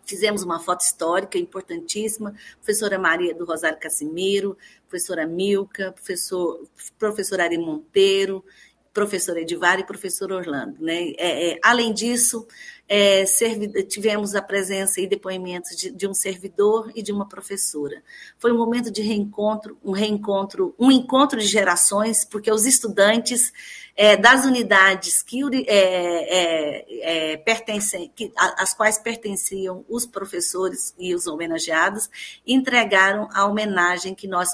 fizemos 0.06 0.42
uma 0.42 0.58
foto 0.58 0.80
histórica 0.82 1.38
importantíssima, 1.38 2.34
professora 2.56 2.98
Maria 2.98 3.36
do 3.36 3.44
Rosário 3.44 3.78
Casimiro, 3.78 4.58
professora 4.88 5.28
Milka, 5.28 5.92
professor, 5.92 6.66
professor 6.98 7.42
Ari 7.42 7.58
Monteiro, 7.58 8.42
professor 8.94 9.38
Edivar 9.38 9.80
e 9.80 9.86
professor 9.86 10.32
Orlando. 10.32 10.82
Né? 10.82 11.14
É, 11.18 11.52
é, 11.52 11.60
além 11.64 11.94
disso, 11.94 12.46
é, 12.88 13.24
tivemos 13.88 14.36
a 14.36 14.42
presença 14.42 15.00
e 15.00 15.08
depoimentos 15.08 15.78
de, 15.78 15.92
de, 15.92 16.08
um 16.08 16.14
servidor 16.14 16.92
e 16.94 17.02
de 17.02 17.12
uma 17.12 17.28
professora. 17.28 18.04
Foi 18.38 18.52
um 18.52 18.58
momento 18.58 18.92
de 18.92 19.02
reencontro, 19.02 19.78
um 19.82 19.92
reencontro, 19.92 20.76
um 20.78 20.92
encontro 20.92 21.40
de 21.40 21.48
gerações, 21.48 22.26
porque 22.26 22.52
os 22.52 22.66
estudantes 22.66 23.54
é, 23.96 24.18
das 24.18 24.44
unidades 24.44 25.22
que 25.22 25.40
é, 25.68 27.32
é, 27.34 27.38
pertencem, 27.38 28.12
que, 28.14 28.32
às 28.36 28.74
quais 28.74 28.98
pertenciam 28.98 29.86
os 29.88 30.06
professores 30.06 30.94
e 31.00 31.16
os 31.16 31.28
homenageados, 31.28 32.10
entregaram 32.46 33.30
a 33.34 33.46
homenagem 33.46 34.14
que 34.14 34.28
nós 34.28 34.50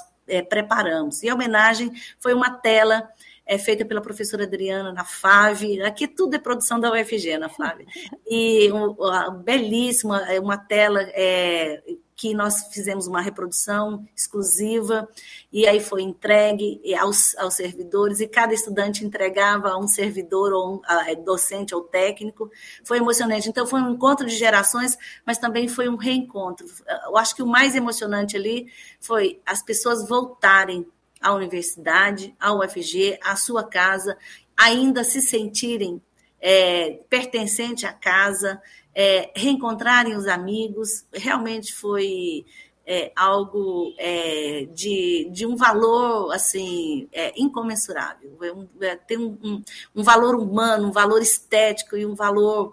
preparamos. 0.48 1.22
E 1.22 1.28
a 1.28 1.34
homenagem 1.34 1.90
foi 2.20 2.34
uma 2.34 2.50
tela 2.50 3.08
é 3.48 3.56
feita 3.56 3.82
pela 3.82 4.02
professora 4.02 4.44
Adriana 4.44 4.92
na 4.92 5.04
FAV, 5.06 5.80
aqui 5.80 6.06
tudo 6.06 6.34
é 6.34 6.38
produção 6.38 6.78
da 6.78 6.92
UFG, 6.92 7.30
Ana 7.32 7.48
Flávia. 7.48 7.86
E 8.26 8.70
um, 8.70 8.94
belíssima, 9.42 10.30
é 10.30 10.38
uma 10.38 10.58
tela 10.58 11.00
é, 11.14 11.82
que 12.14 12.34
nós 12.34 12.66
fizemos 12.70 13.06
uma 13.06 13.22
reprodução 13.22 14.06
exclusiva, 14.14 15.08
e 15.50 15.66
aí 15.66 15.80
foi 15.80 16.02
entregue 16.02 16.78
aos, 16.98 17.34
aos 17.38 17.54
servidores, 17.54 18.20
e 18.20 18.28
cada 18.28 18.52
estudante 18.52 19.02
entregava 19.02 19.70
a 19.70 19.78
um 19.78 19.88
servidor, 19.88 20.52
ou 20.52 20.74
um, 20.74 20.80
a, 20.84 21.10
é, 21.10 21.14
docente 21.14 21.74
ou 21.74 21.80
técnico. 21.80 22.50
Foi 22.84 22.98
emocionante. 22.98 23.48
Então, 23.48 23.66
foi 23.66 23.80
um 23.80 23.92
encontro 23.92 24.26
de 24.26 24.36
gerações, 24.36 24.98
mas 25.24 25.38
também 25.38 25.68
foi 25.68 25.88
um 25.88 25.96
reencontro. 25.96 26.66
Eu 27.06 27.16
acho 27.16 27.34
que 27.34 27.42
o 27.42 27.46
mais 27.46 27.74
emocionante 27.74 28.36
ali 28.36 28.66
foi 29.00 29.40
as 29.46 29.62
pessoas 29.62 30.06
voltarem 30.06 30.86
à 31.20 31.34
universidade, 31.34 32.34
à 32.38 32.54
UFG, 32.54 33.18
à 33.22 33.36
sua 33.36 33.64
casa, 33.64 34.16
ainda 34.56 35.04
se 35.04 35.20
sentirem 35.20 36.00
é, 36.40 37.00
pertencente 37.08 37.86
à 37.86 37.92
casa, 37.92 38.60
é, 38.94 39.30
reencontrarem 39.34 40.16
os 40.16 40.26
amigos, 40.26 41.04
realmente 41.12 41.72
foi 41.72 42.44
é, 42.86 43.12
algo 43.14 43.92
é, 43.98 44.66
de, 44.72 45.28
de 45.30 45.46
um 45.46 45.54
valor 45.54 46.32
assim 46.32 47.06
é, 47.12 47.32
incomensurável. 47.36 48.36
É 48.42 48.52
um, 48.52 48.66
tem 49.06 49.18
um, 49.18 49.38
um, 49.44 49.62
um, 49.94 50.02
valor 50.02 50.34
humano, 50.34 50.88
um 50.88 50.92
valor 50.92 51.20
estético 51.20 51.96
e 51.96 52.06
um 52.06 52.14
valor 52.14 52.72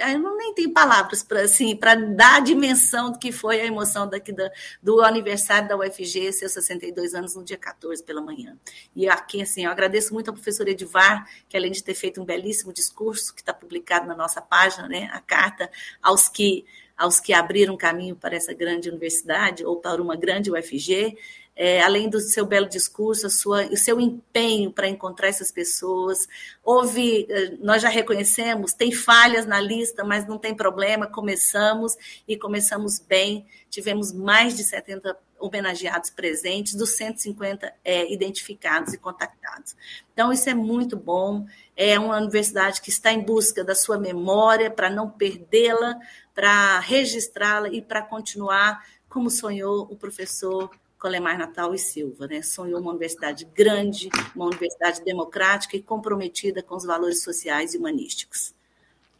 eu 0.00 0.18
não 0.18 0.36
nem 0.36 0.54
tenho 0.54 0.72
palavras 0.72 1.22
para 1.22 1.42
assim, 1.42 1.78
dar 2.16 2.36
a 2.36 2.40
dimensão 2.40 3.12
do 3.12 3.18
que 3.18 3.30
foi 3.30 3.60
a 3.60 3.66
emoção 3.66 4.08
daqui 4.08 4.32
da, 4.32 4.50
do 4.82 5.00
aniversário 5.02 5.68
da 5.68 5.76
UFG, 5.76 6.32
seus 6.32 6.52
62 6.52 7.14
anos, 7.14 7.36
no 7.36 7.44
dia 7.44 7.58
14 7.58 8.02
pela 8.02 8.20
manhã. 8.20 8.56
E 8.96 9.08
aqui, 9.08 9.42
assim, 9.42 9.64
eu 9.64 9.70
agradeço 9.70 10.14
muito 10.14 10.28
ao 10.28 10.34
professor 10.34 10.66
Edivar, 10.68 11.28
que 11.48 11.56
além 11.56 11.70
de 11.70 11.84
ter 11.84 11.94
feito 11.94 12.20
um 12.20 12.24
belíssimo 12.24 12.72
discurso, 12.72 13.34
que 13.34 13.40
está 13.40 13.52
publicado 13.52 14.06
na 14.06 14.14
nossa 14.14 14.40
página, 14.40 14.88
né, 14.88 15.10
a 15.12 15.20
carta 15.20 15.70
aos 16.02 16.28
que 16.28 16.64
aos 17.00 17.18
que 17.18 17.32
abriram 17.32 17.78
caminho 17.78 18.14
para 18.14 18.36
essa 18.36 18.52
grande 18.52 18.90
universidade 18.90 19.64
ou 19.64 19.80
para 19.80 20.02
uma 20.02 20.14
grande 20.16 20.50
UFG, 20.52 21.16
é, 21.62 21.82
além 21.82 22.08
do 22.08 22.18
seu 22.20 22.46
belo 22.46 22.66
discurso, 22.66 23.28
sua, 23.28 23.66
o 23.66 23.76
seu 23.76 24.00
empenho 24.00 24.72
para 24.72 24.88
encontrar 24.88 25.28
essas 25.28 25.52
pessoas. 25.52 26.26
Houve, 26.64 27.26
eh, 27.28 27.58
nós 27.60 27.82
já 27.82 27.90
reconhecemos, 27.90 28.72
tem 28.72 28.90
falhas 28.90 29.44
na 29.44 29.60
lista, 29.60 30.02
mas 30.02 30.26
não 30.26 30.38
tem 30.38 30.54
problema, 30.54 31.06
começamos 31.06 31.98
e 32.26 32.34
começamos 32.34 32.98
bem. 32.98 33.44
Tivemos 33.68 34.10
mais 34.10 34.56
de 34.56 34.64
70 34.64 35.14
homenageados 35.38 36.08
presentes, 36.08 36.74
dos 36.74 36.96
150 36.96 37.70
é, 37.84 38.10
identificados 38.10 38.94
e 38.94 38.98
contactados. 38.98 39.76
Então, 40.14 40.32
isso 40.32 40.48
é 40.48 40.54
muito 40.54 40.96
bom. 40.96 41.46
É 41.76 41.98
uma 41.98 42.16
universidade 42.16 42.80
que 42.80 42.88
está 42.88 43.12
em 43.12 43.20
busca 43.20 43.62
da 43.62 43.74
sua 43.74 43.98
memória, 43.98 44.70
para 44.70 44.88
não 44.88 45.10
perdê-la, 45.10 45.98
para 46.34 46.80
registrá-la 46.80 47.68
e 47.68 47.82
para 47.82 48.00
continuar 48.00 48.82
como 49.10 49.28
sonhou 49.28 49.82
o 49.90 49.96
professor 49.96 50.70
Colemar 51.00 51.38
Natal 51.38 51.74
e 51.74 51.78
Silva. 51.78 52.26
Né? 52.26 52.42
Sonhou 52.42 52.78
uma 52.78 52.90
universidade 52.90 53.46
grande, 53.46 54.10
uma 54.36 54.44
universidade 54.44 55.02
democrática 55.02 55.76
e 55.76 55.82
comprometida 55.82 56.62
com 56.62 56.76
os 56.76 56.84
valores 56.84 57.24
sociais 57.24 57.74
e 57.74 57.78
humanísticos. 57.78 58.54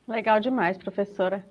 Legal 0.06 0.38
demais, 0.38 0.76
professora. 0.76 1.44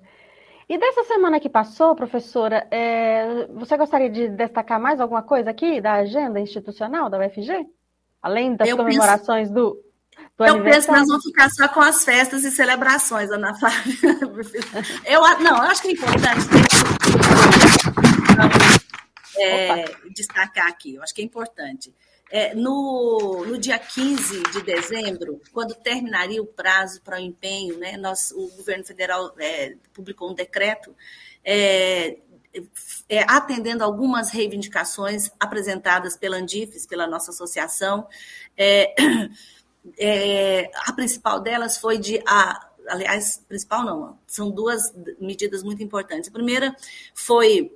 E 0.68 0.78
dessa 0.78 1.02
semana 1.02 1.40
que 1.40 1.48
passou, 1.48 1.96
professora, 1.96 2.64
é, 2.70 3.48
você 3.48 3.76
gostaria 3.76 4.08
de 4.08 4.28
destacar 4.28 4.80
mais 4.80 5.00
alguma 5.00 5.22
coisa 5.22 5.50
aqui 5.50 5.80
da 5.80 5.94
agenda 5.94 6.38
institucional 6.38 7.10
da 7.10 7.18
UFG? 7.18 7.66
Além 8.22 8.54
das 8.54 8.68
eu 8.68 8.76
comemorações 8.76 9.48
penso, 9.48 9.54
do, 9.54 9.82
do 10.38 10.46
Eu 10.46 10.62
penso 10.62 10.86
que 10.86 10.92
nós 10.92 11.08
vamos 11.08 11.24
ficar 11.24 11.50
só 11.50 11.66
com 11.66 11.80
as 11.80 12.04
festas 12.04 12.44
e 12.44 12.52
celebrações, 12.52 13.32
Ana 13.32 13.52
Flávia. 13.58 13.94
eu, 15.06 15.20
não, 15.40 15.56
eu 15.56 15.70
acho 15.70 15.82
que 15.82 15.88
é 15.88 15.92
importante 15.92 16.46
é, 19.40 19.84
destacar 20.14 20.68
aqui, 20.68 20.94
eu 20.94 21.02
acho 21.02 21.14
que 21.14 21.22
é 21.22 21.24
importante. 21.24 21.94
É, 22.32 22.54
no, 22.54 23.44
no 23.44 23.58
dia 23.58 23.76
15 23.76 24.42
de 24.52 24.62
dezembro, 24.62 25.40
quando 25.52 25.74
terminaria 25.74 26.40
o 26.40 26.46
prazo 26.46 27.02
para 27.02 27.18
o 27.18 27.20
empenho, 27.20 27.76
né, 27.76 27.96
nós, 27.96 28.30
o 28.30 28.46
governo 28.56 28.84
federal 28.84 29.34
é, 29.36 29.74
publicou 29.92 30.30
um 30.30 30.34
decreto 30.34 30.94
é, 31.44 32.18
é, 33.08 33.22
atendendo 33.28 33.84
algumas 33.84 34.30
reivindicações 34.30 35.30
apresentadas 35.38 36.16
pela 36.16 36.36
Andifes, 36.36 36.86
pela 36.86 37.06
nossa 37.06 37.30
associação, 37.30 38.06
é, 38.56 38.94
é, 39.98 40.70
a 40.86 40.92
principal 40.92 41.40
delas 41.40 41.78
foi 41.78 41.98
de. 41.98 42.22
A, 42.26 42.68
aliás, 42.88 43.44
principal 43.48 43.84
não, 43.84 44.18
são 44.26 44.50
duas 44.50 44.92
medidas 45.20 45.62
muito 45.62 45.82
importantes. 45.82 46.28
A 46.28 46.32
primeira 46.32 46.74
foi 47.14 47.72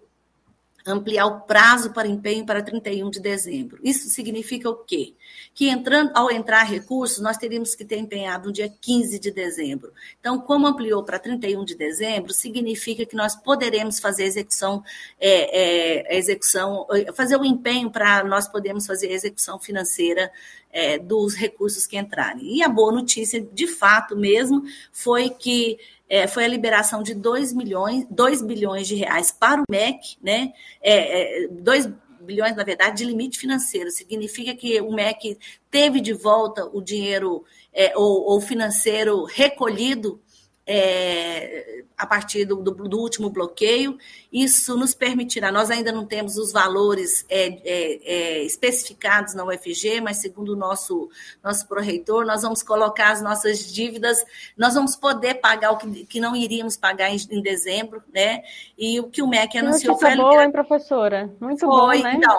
ampliar 0.87 1.27
o 1.27 1.41
prazo 1.41 1.93
para 1.93 2.07
empenho 2.07 2.45
para 2.45 2.63
31 2.63 3.09
de 3.09 3.21
dezembro. 3.21 3.79
Isso 3.83 4.11
significa 4.11 4.69
o 4.69 4.77
quê? 4.77 5.15
Que 5.55 5.69
entrando, 5.69 6.11
ao 6.15 6.31
entrar 6.31 6.65
recursos, 6.65 7.21
nós 7.21 7.39
teríamos 7.39 7.75
que 7.75 7.85
ter 7.85 7.97
empenhado 7.97 8.47
no 8.49 8.53
dia 8.53 8.69
15 8.69 9.19
de 9.19 9.31
dezembro. 9.31 9.93
Então, 10.21 10.39
como 10.39 10.67
ampliou 10.67 11.03
para 11.03 11.19
31 11.19 11.65
de 11.65 11.75
dezembro, 11.75 12.35
significa 12.35 13.07
que 13.07 13.17
nós 13.17 13.35
poderemos 13.35 13.99
fazer 13.99 14.25
execução, 14.25 14.85
é, 15.19 16.13
é, 16.13 16.19
execução 16.19 16.87
fazer 17.15 17.37
o 17.37 17.45
empenho 17.45 17.91
para 17.91 18.23
nós 18.25 18.47
podermos 18.47 18.87
fazer 18.87 19.09
a 19.09 19.13
execução 19.13 19.59
financeira 19.59 20.31
é, 20.75 20.99
dos 20.99 21.37
recursos 21.37 21.87
que 21.87 21.97
entrarem. 21.97 22.57
E 22.57 22.63
a 22.63 22.69
boa 22.69 22.93
notícia, 22.93 23.41
de 23.41 23.69
fato 23.69 24.17
mesmo, 24.17 24.65
foi 24.93 25.31
que 25.31 25.79
é, 26.09 26.27
foi 26.27 26.45
a 26.45 26.49
liberação 26.49 27.03
de 27.03 27.15
2 27.15 27.53
milhões, 27.53 28.05
2 28.11 28.43
bilhões 28.43 28.89
de 28.89 28.97
reais 28.97 29.31
para 29.31 29.63
o 29.63 29.65
MEC, 29.71 30.17
né? 30.21 30.53
É, 30.83 31.45
é, 31.45 31.49
2 31.49 31.89
bilhões, 32.21 32.57
na 32.57 32.65
verdade, 32.65 32.99
de 32.99 33.05
limite 33.05 33.39
financeiro. 33.39 33.91
Significa 33.91 34.55
que 34.55 34.81
o 34.81 34.93
MEC 34.93 35.39
teve 35.71 36.01
de 36.01 36.13
volta 36.13 36.67
o 36.67 36.83
dinheiro 36.83 37.45
é, 37.73 37.97
ou, 37.97 38.25
ou 38.25 38.41
financeiro 38.41 39.25
recolhido 39.25 40.21
é, 40.67 41.85
a 41.97 42.07
partir 42.07 42.45
do, 42.45 42.57
do, 42.57 42.73
do, 42.73 42.99
último 42.99 43.31
bloqueio. 43.31 43.99
Isso 44.33 44.77
nos 44.77 44.95
permitirá, 44.95 45.53
nós 45.53 45.71
ainda 45.71 45.93
não 45.93 46.07
temos 46.07 46.37
os 46.37 46.53
valores 46.53 47.25
é, 47.29 47.47
é, 47.65 48.01
é 48.05 48.45
especificados 48.45 49.35
na 49.35 49.45
UFG, 49.45 50.01
mas 50.01 50.19
segundo 50.19 50.53
o 50.53 50.57
nosso, 50.57 51.09
nosso 51.43 51.67
proreitor, 51.69 52.25
nós 52.25 52.43
vamos 52.43 52.63
colocar 52.63 53.13
as 53.13 53.23
nossas 53.23 53.73
dívidas, 53.73 54.25
nós 54.57 54.75
vamos 54.75 54.97
poder 54.97 55.35
pagar 55.35 55.73
o 55.73 55.77
que, 55.77 56.07
que 56.07 56.21
não 56.21 56.35
iríamos 56.35 56.77
pagar 56.77 57.11
em, 57.11 57.19
em 57.31 57.43
dezembro, 57.43 58.03
né? 58.13 58.43
E 58.77 58.99
o 59.01 59.05
que 59.05 59.23
o 59.23 59.29
MEC 59.29 59.59
anunciou 59.59 59.99
foi. 59.99 60.11
Muito 60.15 60.23
boa, 60.23 60.45
hein, 60.45 60.51
professora? 60.51 61.31
Muito 61.41 61.61
foi, 61.61 61.99
bom, 61.99 62.03
né? 62.03 62.15
Então, 62.17 62.39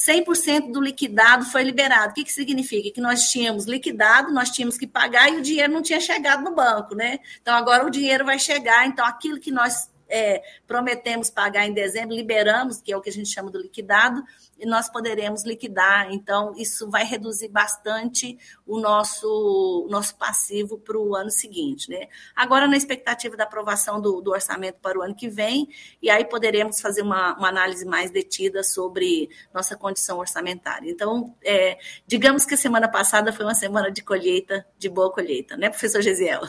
100% 0.00 0.72
do 0.72 0.80
liquidado 0.80 1.44
foi 1.44 1.62
liberado. 1.62 2.12
O 2.12 2.14
que, 2.14 2.24
que 2.24 2.32
significa? 2.32 2.90
Que 2.90 3.02
nós 3.02 3.30
tínhamos 3.30 3.66
liquidado, 3.66 4.32
nós 4.32 4.50
tínhamos 4.50 4.78
que 4.78 4.86
pagar 4.86 5.30
e 5.30 5.36
o 5.36 5.42
dinheiro 5.42 5.70
não 5.70 5.82
tinha 5.82 6.00
chegado 6.00 6.42
no 6.42 6.54
banco, 6.54 6.94
né? 6.94 7.18
Então 7.42 7.54
agora 7.54 7.86
o 7.86 7.90
dinheiro 7.90 8.24
vai 8.24 8.38
chegar, 8.38 8.86
então 8.86 9.04
aquilo 9.04 9.38
que 9.38 9.50
nós 9.50 9.89
é, 10.10 10.42
prometemos 10.66 11.30
pagar 11.30 11.66
em 11.66 11.72
dezembro, 11.72 12.14
liberamos, 12.14 12.80
que 12.80 12.92
é 12.92 12.96
o 12.96 13.00
que 13.00 13.08
a 13.08 13.12
gente 13.12 13.28
chama 13.28 13.50
do 13.50 13.60
liquidado, 13.60 14.22
e 14.58 14.66
nós 14.66 14.90
poderemos 14.90 15.44
liquidar. 15.44 16.12
Então, 16.12 16.52
isso 16.56 16.90
vai 16.90 17.04
reduzir 17.04 17.48
bastante 17.48 18.36
o 18.66 18.78
nosso, 18.80 19.86
nosso 19.88 20.16
passivo 20.16 20.76
para 20.78 20.98
o 20.98 21.14
ano 21.14 21.30
seguinte. 21.30 21.88
Né? 21.88 22.08
Agora, 22.34 22.66
na 22.66 22.76
expectativa 22.76 23.36
da 23.36 23.44
aprovação 23.44 24.00
do, 24.00 24.20
do, 24.20 24.32
orçamento 24.32 24.78
para 24.80 24.98
o 24.98 25.02
ano 25.02 25.14
que 25.14 25.28
vem, 25.28 25.68
e 26.02 26.10
aí 26.10 26.24
poderemos 26.24 26.80
fazer 26.80 27.02
uma, 27.02 27.36
uma 27.36 27.48
análise 27.48 27.86
mais 27.86 28.10
detida 28.10 28.62
sobre 28.62 29.30
nossa 29.54 29.76
condição 29.76 30.18
orçamentária. 30.18 30.90
Então, 30.90 31.34
é, 31.42 31.78
digamos 32.06 32.44
que 32.44 32.54
a 32.54 32.58
semana 32.58 32.88
passada 32.88 33.32
foi 33.32 33.44
uma 33.44 33.54
semana 33.54 33.90
de 33.90 34.02
colheita, 34.02 34.66
de 34.76 34.88
boa 34.88 35.12
colheita, 35.12 35.56
né, 35.56 35.70
professor 35.70 36.02
Gesiel? 36.02 36.42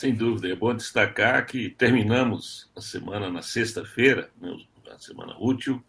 Sem 0.00 0.14
dúvida, 0.14 0.48
é 0.48 0.56
bom 0.56 0.74
destacar 0.74 1.44
que 1.44 1.68
terminamos 1.68 2.70
a 2.74 2.80
semana 2.80 3.28
na 3.28 3.42
sexta-feira, 3.42 4.30
né, 4.40 4.50
a 4.90 4.98
semana 4.98 5.36
útil, 5.38 5.84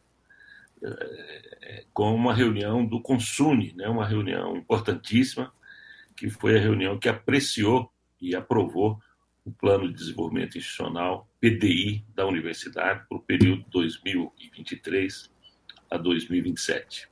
é, 0.84 0.90
é, 1.62 1.86
com 1.94 2.14
uma 2.14 2.34
reunião 2.34 2.86
do 2.86 3.02
Consune, 3.02 3.72
né, 3.74 3.88
uma 3.88 4.06
reunião 4.06 4.58
importantíssima, 4.58 5.54
que 6.14 6.30
foi 6.30 6.58
a 6.58 6.62
reunião 6.62 7.00
que 7.00 7.08
apreciou 7.08 7.90
e 8.20 8.36
aprovou 8.36 9.00
o 9.46 9.52
Plano 9.54 9.88
de 9.88 9.94
Desenvolvimento 9.94 10.58
Institucional, 10.58 11.30
PDI, 11.40 12.04
da 12.14 12.28
Universidade, 12.28 13.06
para 13.08 13.18
o 13.18 13.22
período 13.22 13.64
2023 13.70 15.32
a 15.90 15.96
2027. 15.96 17.08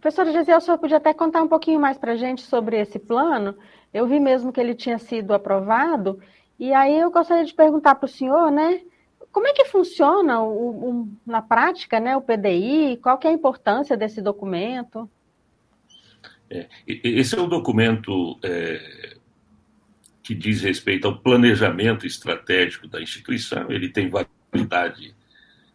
Professor 0.00 0.24
Gisele, 0.32 0.56
o 0.56 0.60
senhor 0.62 0.78
podia 0.78 0.96
até 0.96 1.12
contar 1.12 1.42
um 1.42 1.48
pouquinho 1.48 1.78
mais 1.78 1.98
para 1.98 2.12
a 2.12 2.16
gente 2.16 2.40
sobre 2.40 2.80
esse 2.80 2.98
plano? 2.98 3.54
Eu 3.96 4.06
vi 4.06 4.20
mesmo 4.20 4.52
que 4.52 4.60
ele 4.60 4.74
tinha 4.74 4.98
sido 4.98 5.32
aprovado, 5.32 6.20
e 6.58 6.70
aí 6.74 6.98
eu 6.98 7.10
gostaria 7.10 7.46
de 7.46 7.54
perguntar 7.54 7.94
para 7.94 8.04
o 8.04 8.08
senhor, 8.08 8.50
né? 8.50 8.82
Como 9.32 9.46
é 9.46 9.54
que 9.54 9.64
funciona 9.64 10.42
o, 10.42 10.90
o, 11.02 11.08
na 11.26 11.40
prática, 11.40 11.98
né, 11.98 12.14
o 12.14 12.20
PDI? 12.20 12.98
Qual 13.02 13.16
que 13.16 13.26
é 13.26 13.30
a 13.30 13.32
importância 13.32 13.96
desse 13.96 14.20
documento? 14.20 15.10
É, 16.50 16.68
esse 16.86 17.38
é 17.38 17.40
um 17.40 17.48
documento 17.48 18.38
é, 18.42 19.16
que 20.22 20.34
diz 20.34 20.60
respeito 20.60 21.08
ao 21.08 21.18
planejamento 21.18 22.06
estratégico 22.06 22.86
da 22.86 23.00
instituição. 23.00 23.70
Ele 23.70 23.88
tem 23.88 24.10
validade 24.10 25.14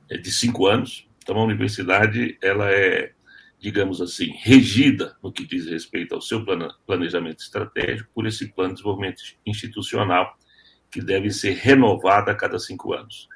é, 0.10 0.18
de 0.18 0.32
cinco 0.32 0.68
anos. 0.68 1.08
Então, 1.24 1.38
a 1.38 1.44
universidade 1.44 2.38
ela 2.40 2.70
é 2.70 3.14
digamos 3.62 4.02
assim, 4.02 4.32
regida 4.40 5.16
no 5.22 5.32
que 5.32 5.46
diz 5.46 5.68
respeito 5.68 6.16
ao 6.16 6.22
seu 6.22 6.44
planejamento 6.88 7.40
estratégico 7.42 8.10
por 8.12 8.26
esse 8.26 8.52
plano 8.52 8.70
de 8.70 8.78
desenvolvimento 8.78 9.22
institucional, 9.46 10.36
que 10.90 11.00
deve 11.00 11.30
ser 11.30 11.54
renovado 11.54 12.32
a 12.32 12.36
cada 12.36 12.58
cinco 12.58 12.92
anos. 12.92 13.30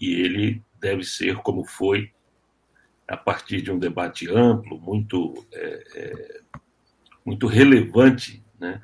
E 0.00 0.12
ele 0.12 0.62
deve 0.80 1.02
ser 1.02 1.36
como 1.38 1.64
foi, 1.64 2.12
a 3.08 3.16
partir 3.16 3.62
de 3.62 3.72
um 3.72 3.78
debate 3.78 4.30
amplo, 4.30 4.78
muito, 4.78 5.44
é, 5.52 5.84
é, 5.96 6.40
muito 7.24 7.48
relevante 7.48 8.44
né, 8.58 8.80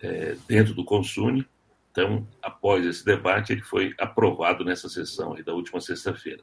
é, 0.00 0.34
dentro 0.48 0.72
do 0.72 0.82
Consune. 0.82 1.46
Então, 1.90 2.26
após 2.42 2.86
esse 2.86 3.04
debate, 3.04 3.52
ele 3.52 3.62
foi 3.62 3.94
aprovado 3.98 4.64
nessa 4.64 4.88
sessão 4.88 5.36
da 5.44 5.52
última 5.52 5.78
sexta-feira. 5.78 6.42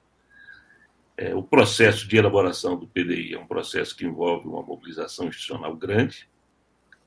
É, 1.21 1.35
o 1.35 1.43
processo 1.43 2.07
de 2.07 2.15
elaboração 2.15 2.79
do 2.79 2.87
PDI 2.87 3.33
é 3.33 3.37
um 3.37 3.45
processo 3.45 3.93
que 3.93 4.05
envolve 4.05 4.47
uma 4.47 4.63
mobilização 4.63 5.27
institucional 5.27 5.75
grande. 5.75 6.29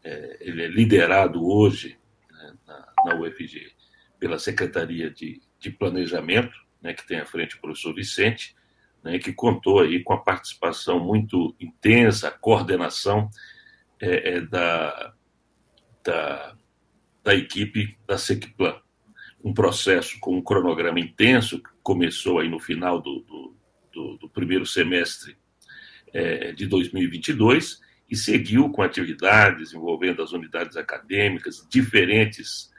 É, 0.04 0.36
ele 0.38 0.62
é 0.62 0.68
liderado 0.68 1.42
hoje 1.42 1.98
né, 2.30 2.54
na, 2.66 2.92
na, 3.06 3.14
UFG 3.18 3.72
pela 4.20 4.38
Secretaria 4.38 5.08
de, 5.08 5.40
de 5.58 5.70
Planejamento, 5.70 6.54
né, 6.82 6.92
que 6.92 7.06
tem 7.06 7.20
à 7.20 7.24
frente 7.24 7.56
o 7.56 7.60
professor 7.62 7.94
Vicente, 7.94 8.54
né, 9.02 9.18
que 9.18 9.32
contou 9.32 9.80
aí 9.80 10.02
com 10.02 10.12
a 10.12 10.20
participação 10.20 11.00
muito 11.00 11.56
intensa, 11.58 12.28
a 12.28 12.32
coordenação 12.32 13.30
é, 13.98 14.34
é 14.34 14.40
da, 14.42 15.14
da, 16.04 16.54
da 17.24 17.34
equipe 17.34 17.96
da 18.06 18.18
SECPLAN. 18.18 18.78
Um 19.42 19.54
processo 19.54 20.20
com 20.20 20.36
um 20.36 20.42
cronograma 20.42 21.00
intenso, 21.00 21.62
que 21.62 21.70
começou 21.82 22.40
aí 22.40 22.48
no 22.50 22.60
final 22.60 23.00
do, 23.00 23.20
do 23.20 23.61
do, 23.92 24.16
do 24.16 24.28
primeiro 24.28 24.66
semestre 24.66 25.36
é, 26.12 26.52
de 26.52 26.66
2022 26.66 27.80
e 28.10 28.16
seguiu 28.16 28.68
com 28.70 28.82
atividades 28.82 29.72
envolvendo 29.72 30.22
as 30.22 30.32
unidades 30.32 30.76
acadêmicas, 30.76 31.66
diferentes 31.70 32.70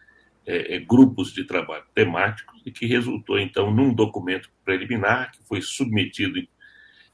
é, 0.46 0.76
é, 0.76 0.80
grupos 0.80 1.34
de 1.34 1.44
trabalho 1.44 1.86
temáticos, 1.96 2.62
e 2.66 2.72
que 2.72 2.86
resultou, 2.86 3.40
então, 3.40 3.72
num 3.72 3.94
documento 3.94 4.50
preliminar 4.64 5.32
que 5.32 5.42
foi 5.48 5.62
submetido 5.62 6.40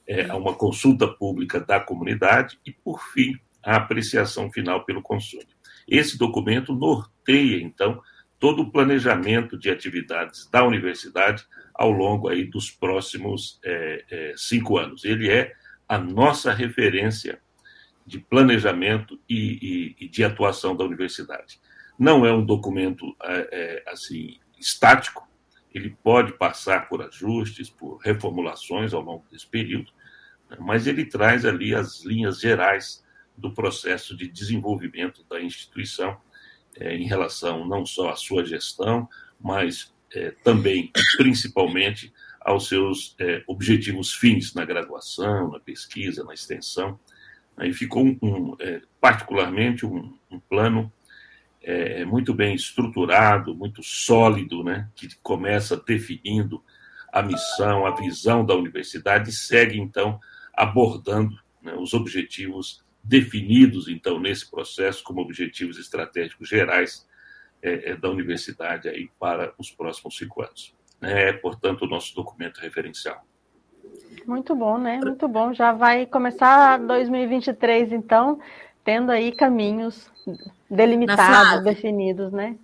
é, 0.07 0.29
a 0.29 0.35
uma 0.35 0.53
consulta 0.53 1.07
pública 1.07 1.59
da 1.59 1.79
comunidade 1.79 2.59
e, 2.65 2.71
por 2.71 2.99
fim, 3.13 3.39
a 3.63 3.77
apreciação 3.77 4.51
final 4.51 4.83
pelo 4.83 5.01
consumo. 5.01 5.43
Esse 5.88 6.17
documento 6.17 6.73
norteia, 6.73 7.62
então, 7.62 8.01
todo 8.39 8.63
o 8.63 8.71
planejamento 8.71 9.57
de 9.57 9.69
atividades 9.69 10.49
da 10.49 10.63
universidade 10.63 11.45
ao 11.79 11.91
longo 11.91 12.27
aí 12.27 12.43
dos 12.43 12.69
próximos 12.69 13.57
é, 13.63 14.03
é, 14.11 14.33
cinco 14.35 14.77
anos. 14.77 15.05
Ele 15.05 15.31
é 15.31 15.53
a 15.87 15.97
nossa 15.97 16.51
referência 16.51 17.39
de 18.05 18.19
planejamento 18.19 19.17
e, 19.29 19.95
e, 19.97 20.05
e 20.05 20.09
de 20.09 20.21
atuação 20.25 20.75
da 20.75 20.83
universidade. 20.83 21.57
Não 21.97 22.25
é 22.25 22.33
um 22.33 22.43
documento 22.43 23.15
é, 23.23 23.49
é, 23.51 23.83
assim 23.89 24.37
estático, 24.59 25.25
ele 25.73 25.95
pode 26.03 26.33
passar 26.33 26.89
por 26.89 27.01
ajustes, 27.01 27.69
por 27.69 27.95
reformulações 27.99 28.93
ao 28.93 29.01
longo 29.01 29.25
desse 29.31 29.47
período, 29.47 29.89
né, 30.49 30.57
mas 30.59 30.85
ele 30.85 31.05
traz 31.05 31.45
ali 31.45 31.73
as 31.73 32.03
linhas 32.03 32.41
gerais 32.41 33.05
do 33.37 33.53
processo 33.53 34.17
de 34.17 34.27
desenvolvimento 34.27 35.23
da 35.29 35.41
instituição 35.41 36.19
é, 36.75 36.93
em 36.93 37.07
relação 37.07 37.65
não 37.65 37.85
só 37.85 38.09
à 38.09 38.17
sua 38.17 38.43
gestão, 38.43 39.07
mas 39.39 39.93
é, 40.13 40.32
também, 40.43 40.91
principalmente, 41.17 42.13
aos 42.41 42.67
seus 42.67 43.15
é, 43.19 43.43
objetivos 43.48 44.13
fins 44.13 44.54
na 44.54 44.65
graduação, 44.65 45.52
na 45.52 45.60
pesquisa, 45.60 46.24
na 46.24 46.34
extensão. 46.34 47.00
Aí 47.58 47.74
ficou, 47.74 48.04
um, 48.04 48.17
um 48.22 48.56
é, 48.60 48.82
particularmente, 49.00 49.86
um, 49.86 50.17
um 50.32 50.39
plano 50.39 50.91
é, 51.62 52.06
muito 52.06 52.34
bem 52.34 52.56
estruturado, 52.56 53.54
muito 53.54 53.84
sólido, 53.84 54.63
né, 54.63 54.89
que 54.95 55.10
começa 55.22 55.76
definindo 55.76 56.63
a 57.12 57.22
missão, 57.22 57.86
a 57.86 57.95
visão 57.95 58.45
da 58.45 58.56
universidade 58.56 59.30
e 59.30 59.34
segue, 59.34 59.80
então, 59.80 60.19
abordando 60.54 61.38
né, 61.62 61.74
os 61.74 61.93
objetivos 61.93 62.84
definidos, 63.04 63.88
então, 63.88 64.19
nesse 64.19 64.50
processo 64.50 65.04
como 65.04 65.22
objetivos 65.22 65.78
estratégicos 65.78 66.48
gerais 66.48 67.08
é, 67.62 67.91
é, 67.91 67.95
da 67.95 68.10
universidade 68.10 68.88
aí 68.88 69.10
para 69.19 69.54
os 69.58 69.72
próximos 69.72 70.17
cinco 70.17 70.41
anos. 70.41 70.76
É, 71.02 71.34
portanto, 71.34 71.84
o 71.84 71.88
nosso 71.88 72.13
documento 72.15 72.60
referencial. 72.60 73.24
Muito 74.26 74.56
bom, 74.56 74.78
né? 74.78 75.00
Muito 75.02 75.28
bom. 75.28 75.54
Já 75.54 75.72
vai 75.72 76.06
começar 76.06 76.78
2023, 76.78 77.93
então, 77.93 78.39
tendo 78.84 79.12
aí 79.12 79.32
caminhos 79.32 80.12
delimitados, 80.69 81.63
definidos, 81.63 82.32
né? 82.32 82.56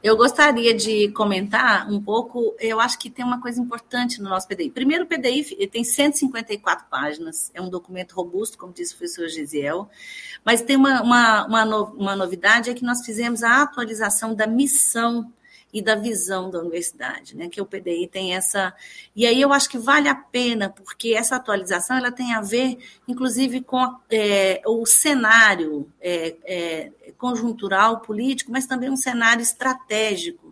Eu 0.00 0.16
gostaria 0.16 0.72
de 0.72 1.08
comentar 1.10 1.90
um 1.90 2.00
pouco, 2.00 2.54
eu 2.60 2.78
acho 2.78 2.96
que 2.98 3.10
tem 3.10 3.24
uma 3.24 3.40
coisa 3.40 3.60
importante 3.60 4.22
no 4.22 4.30
nosso 4.30 4.46
PDI. 4.46 4.70
Primeiro, 4.70 5.04
o 5.04 5.06
PDI 5.08 5.66
tem 5.66 5.82
154 5.82 6.86
páginas, 6.88 7.50
é 7.52 7.60
um 7.60 7.68
documento 7.68 8.12
robusto, 8.12 8.56
como 8.56 8.72
disse 8.72 8.94
o 8.94 8.98
professor 8.98 9.28
Gisiel, 9.28 9.90
mas 10.44 10.62
tem 10.62 10.76
uma, 10.76 11.02
uma, 11.02 11.46
uma, 11.46 11.64
no, 11.64 11.84
uma 11.94 12.14
novidade, 12.14 12.70
é 12.70 12.74
que 12.74 12.84
nós 12.84 13.04
fizemos 13.04 13.42
a 13.42 13.62
atualização 13.62 14.36
da 14.36 14.46
missão 14.46 15.32
e 15.72 15.82
da 15.82 15.94
visão 15.94 16.50
da 16.50 16.60
universidade, 16.60 17.36
né? 17.36 17.48
Que 17.48 17.60
o 17.60 17.66
PDI 17.66 18.08
tem 18.10 18.34
essa. 18.34 18.74
E 19.14 19.26
aí 19.26 19.40
eu 19.40 19.52
acho 19.52 19.68
que 19.68 19.78
vale 19.78 20.08
a 20.08 20.14
pena, 20.14 20.70
porque 20.70 21.14
essa 21.14 21.36
atualização 21.36 21.96
ela 21.96 22.10
tem 22.10 22.34
a 22.34 22.40
ver, 22.40 22.78
inclusive, 23.06 23.60
com 23.60 23.96
é, 24.10 24.62
o 24.66 24.86
cenário 24.86 25.90
é, 26.00 26.36
é, 26.44 26.92
conjuntural, 27.18 28.00
político, 28.00 28.50
mas 28.50 28.66
também 28.66 28.90
um 28.90 28.96
cenário 28.96 29.42
estratégico. 29.42 30.48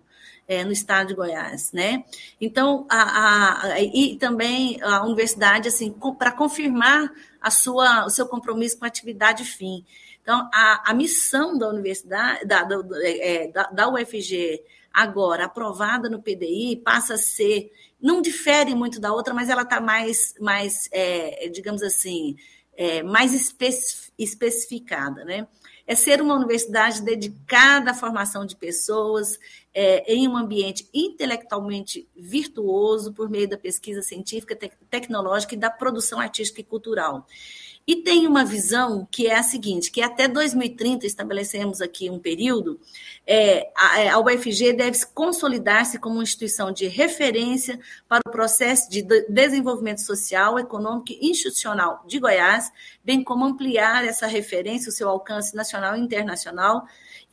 É, 0.48 0.64
no 0.64 0.70
estado 0.70 1.09
de 1.09 1.14
Goiás, 1.14 1.72
né? 1.72 2.05
Então, 2.40 2.87
a, 2.88 3.72
a, 3.72 3.81
e 3.81 4.14
também 4.14 4.81
a 4.81 5.05
universidade, 5.05 5.66
assim, 5.66 5.92
para 6.16 6.31
confirmar 6.31 7.12
a 7.40 7.50
sua, 7.50 8.07
o 8.07 8.11
seu 8.11 8.29
compromisso 8.29 8.79
com 8.79 8.85
a 8.85 8.88
atividade 8.88 9.42
fim. 9.42 9.85
Então, 10.22 10.48
a, 10.55 10.90
a 10.90 10.94
missão 10.94 11.59
da 11.59 11.68
universidade, 11.68 12.44
da, 12.46 12.62
da, 12.62 12.76
é, 13.02 13.48
da, 13.48 13.64
da 13.64 13.88
UFG 13.88 14.62
agora 14.96 15.44
aprovada 15.44 16.09
no 16.09 16.22
PDI 16.22 16.80
passa 16.82 17.14
a 17.14 17.18
ser, 17.18 17.70
não 18.00 18.22
difere 18.22 18.74
muito 18.74 18.98
da 18.98 19.12
outra, 19.12 19.35
mas 19.35 19.50
ela 19.50 19.61
está 19.61 19.78
mais, 19.78 20.32
mais 20.40 20.88
é, 20.90 21.50
digamos 21.50 21.82
assim, 21.82 22.35
é, 22.74 23.02
mais 23.02 23.35
especificada, 24.18 25.22
né? 25.22 25.46
É 25.87 25.94
ser 25.94 26.22
uma 26.22 26.35
universidade 26.35 27.02
dedicada 27.02 27.90
à 27.90 27.94
formação 27.94 28.46
de 28.46 28.56
pessoas 28.56 29.38
é, 29.79 30.11
em 30.11 30.27
um 30.27 30.39
ambiente 30.39 30.89
intelectualmente 30.95 32.09
virtuoso 32.17 33.12
por 33.12 33.29
meio 33.29 33.47
da 33.47 33.59
pesquisa 33.59 34.01
científica, 34.01 34.57
te 34.57 34.73
tecnológica 34.89 35.55
e 35.55 35.59
da 35.59 35.69
produção 35.69 36.19
artística 36.19 36.62
e 36.62 36.65
cultural. 36.65 37.27
E 37.87 37.97
tem 37.97 38.27
uma 38.27 38.43
visão 38.43 39.07
que 39.11 39.27
é 39.27 39.37
a 39.37 39.43
seguinte, 39.43 39.91
que 39.91 40.01
até 40.01 40.27
2030 40.27 41.07
estabelecemos 41.07 41.83
aqui 41.83 42.09
um 42.09 42.19
período, 42.19 42.81
é, 43.27 43.71
a, 43.77 44.01
é, 44.01 44.09
a 44.09 44.19
UFG 44.19 44.73
deve 44.73 44.99
consolidar-se 45.15 45.99
como 45.99 46.17
uma 46.17 46.23
instituição 46.23 46.73
de 46.73 46.89
referência 46.89 47.79
para 48.09 48.23
o 48.27 48.33
processo 48.33 48.91
de 48.91 49.03
desenvolvimento 49.29 50.01
social, 50.01 50.59
econômico 50.59 51.12
e 51.12 51.29
institucional 51.29 52.03
de 52.07 52.19
Goiás, 52.19 52.73
bem 53.05 53.23
como 53.23 53.45
ampliar 53.45 54.07
essa 54.07 54.27
referência, 54.27 54.89
o 54.89 54.93
seu 54.93 55.11
alcance 55.11 55.55
nacional 55.55 55.95
e 55.95 56.01
internacional, 56.01 56.87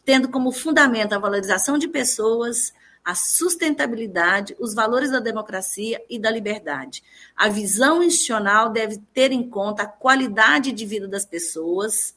tendo 0.06 0.30
como 0.30 0.52
fundamento 0.52 1.14
a 1.14 1.20
valorização 1.20 1.78
de 1.78 1.88
pessoas, 1.88 2.74
a 3.04 3.16
sustentabilidade, 3.16 4.56
os 4.60 4.74
valores 4.74 5.12
da 5.12 5.20
democracia 5.20 6.02
e 6.10 6.18
da 6.18 6.32
liberdade. 6.32 7.04
A 7.36 7.50
visão 7.50 8.02
institucional 8.02 8.70
deve 8.70 8.98
ter 9.14 9.32
em 9.32 9.48
conta 9.50 9.84
a 9.84 9.88
qualidade 9.88 10.72
de 10.72 10.86
vida 10.86 11.08
das 11.08 11.26
pessoas, 11.26 12.16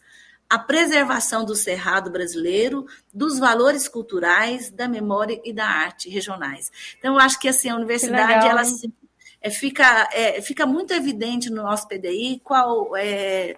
a 0.48 0.58
preservação 0.58 1.44
do 1.44 1.56
cerrado 1.56 2.10
brasileiro, 2.10 2.86
dos 3.12 3.38
valores 3.38 3.88
culturais, 3.88 4.70
da 4.70 4.86
memória 4.86 5.40
e 5.44 5.52
da 5.52 5.66
arte 5.66 6.08
regionais. 6.08 6.70
Então, 6.98 7.14
eu 7.14 7.20
acho 7.20 7.38
que 7.40 7.48
assim, 7.48 7.68
a 7.68 7.74
universidade 7.74 8.32
legal, 8.32 8.50
ela 8.50 8.62
é, 9.40 9.50
fica, 9.50 10.08
é, 10.12 10.40
fica 10.40 10.64
muito 10.64 10.92
evidente 10.92 11.50
no 11.50 11.64
nosso 11.64 11.88
PDI 11.88 12.40
qual 12.44 12.96
é, 12.96 13.56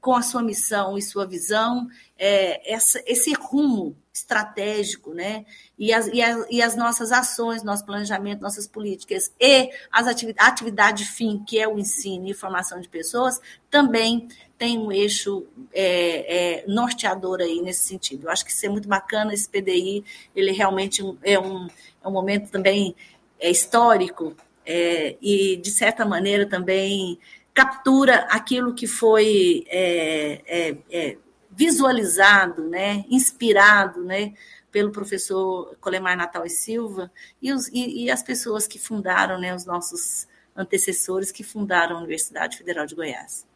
com 0.00 0.14
a 0.14 0.22
sua 0.22 0.42
missão 0.42 0.96
e 0.96 1.02
sua 1.02 1.26
visão, 1.26 1.88
é, 2.18 2.72
essa, 2.72 3.02
esse 3.06 3.32
rumo 3.34 3.96
estratégico, 4.12 5.12
né? 5.14 5.44
E 5.78 5.92
as, 5.92 6.08
e, 6.08 6.20
e 6.50 6.62
as 6.62 6.74
nossas 6.74 7.12
ações, 7.12 7.62
nosso 7.62 7.84
planejamento, 7.84 8.40
nossas 8.40 8.66
políticas 8.66 9.32
e 9.38 9.70
as 9.90 10.06
atividade, 10.06 10.46
a 10.46 10.50
atividade 10.50 11.04
fim, 11.04 11.42
que 11.46 11.58
é 11.58 11.68
o 11.68 11.78
ensino 11.78 12.26
e 12.28 12.34
formação 12.34 12.80
de 12.80 12.88
pessoas, 12.88 13.40
também 13.70 14.28
tem 14.58 14.78
um 14.78 14.92
eixo 14.92 15.46
é, 15.72 16.60
é, 16.60 16.64
norteador 16.66 17.40
aí 17.40 17.62
nesse 17.62 17.84
sentido. 17.84 18.24
Eu 18.24 18.30
acho 18.30 18.44
que 18.44 18.50
isso 18.50 18.66
é 18.66 18.68
muito 18.68 18.88
bacana, 18.88 19.32
esse 19.32 19.48
PDI, 19.48 20.04
ele 20.34 20.52
realmente 20.52 21.02
é 21.22 21.38
um, 21.38 21.68
é 22.02 22.08
um 22.08 22.12
momento 22.12 22.50
também 22.50 22.94
é, 23.38 23.50
histórico 23.50 24.36
é, 24.66 25.16
e, 25.20 25.56
de 25.56 25.70
certa 25.70 26.04
maneira, 26.04 26.46
também 26.46 27.18
captura 27.60 28.26
aquilo 28.30 28.74
que 28.74 28.86
foi 28.86 29.64
é, 29.68 30.40
é, 30.46 30.76
é, 30.90 31.18
visualizado, 31.50 32.66
né, 32.66 33.04
inspirado, 33.10 34.02
né, 34.02 34.32
pelo 34.72 34.90
professor 34.90 35.76
Colemar 35.78 36.16
Natal 36.16 36.46
e 36.46 36.48
Silva 36.48 37.12
e, 37.42 37.52
os, 37.52 37.68
e, 37.68 38.04
e, 38.04 38.10
as 38.10 38.22
pessoas 38.22 38.66
que 38.66 38.78
fundaram, 38.78 39.38
né, 39.38 39.54
os 39.54 39.66
nossos 39.66 40.26
antecessores 40.56 41.30
que 41.30 41.44
fundaram 41.44 41.96
a 41.96 41.98
Universidade 41.98 42.56
Federal 42.56 42.86
de 42.86 42.94
Goiás. 42.94 43.46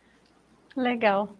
Legal. 0.76 1.30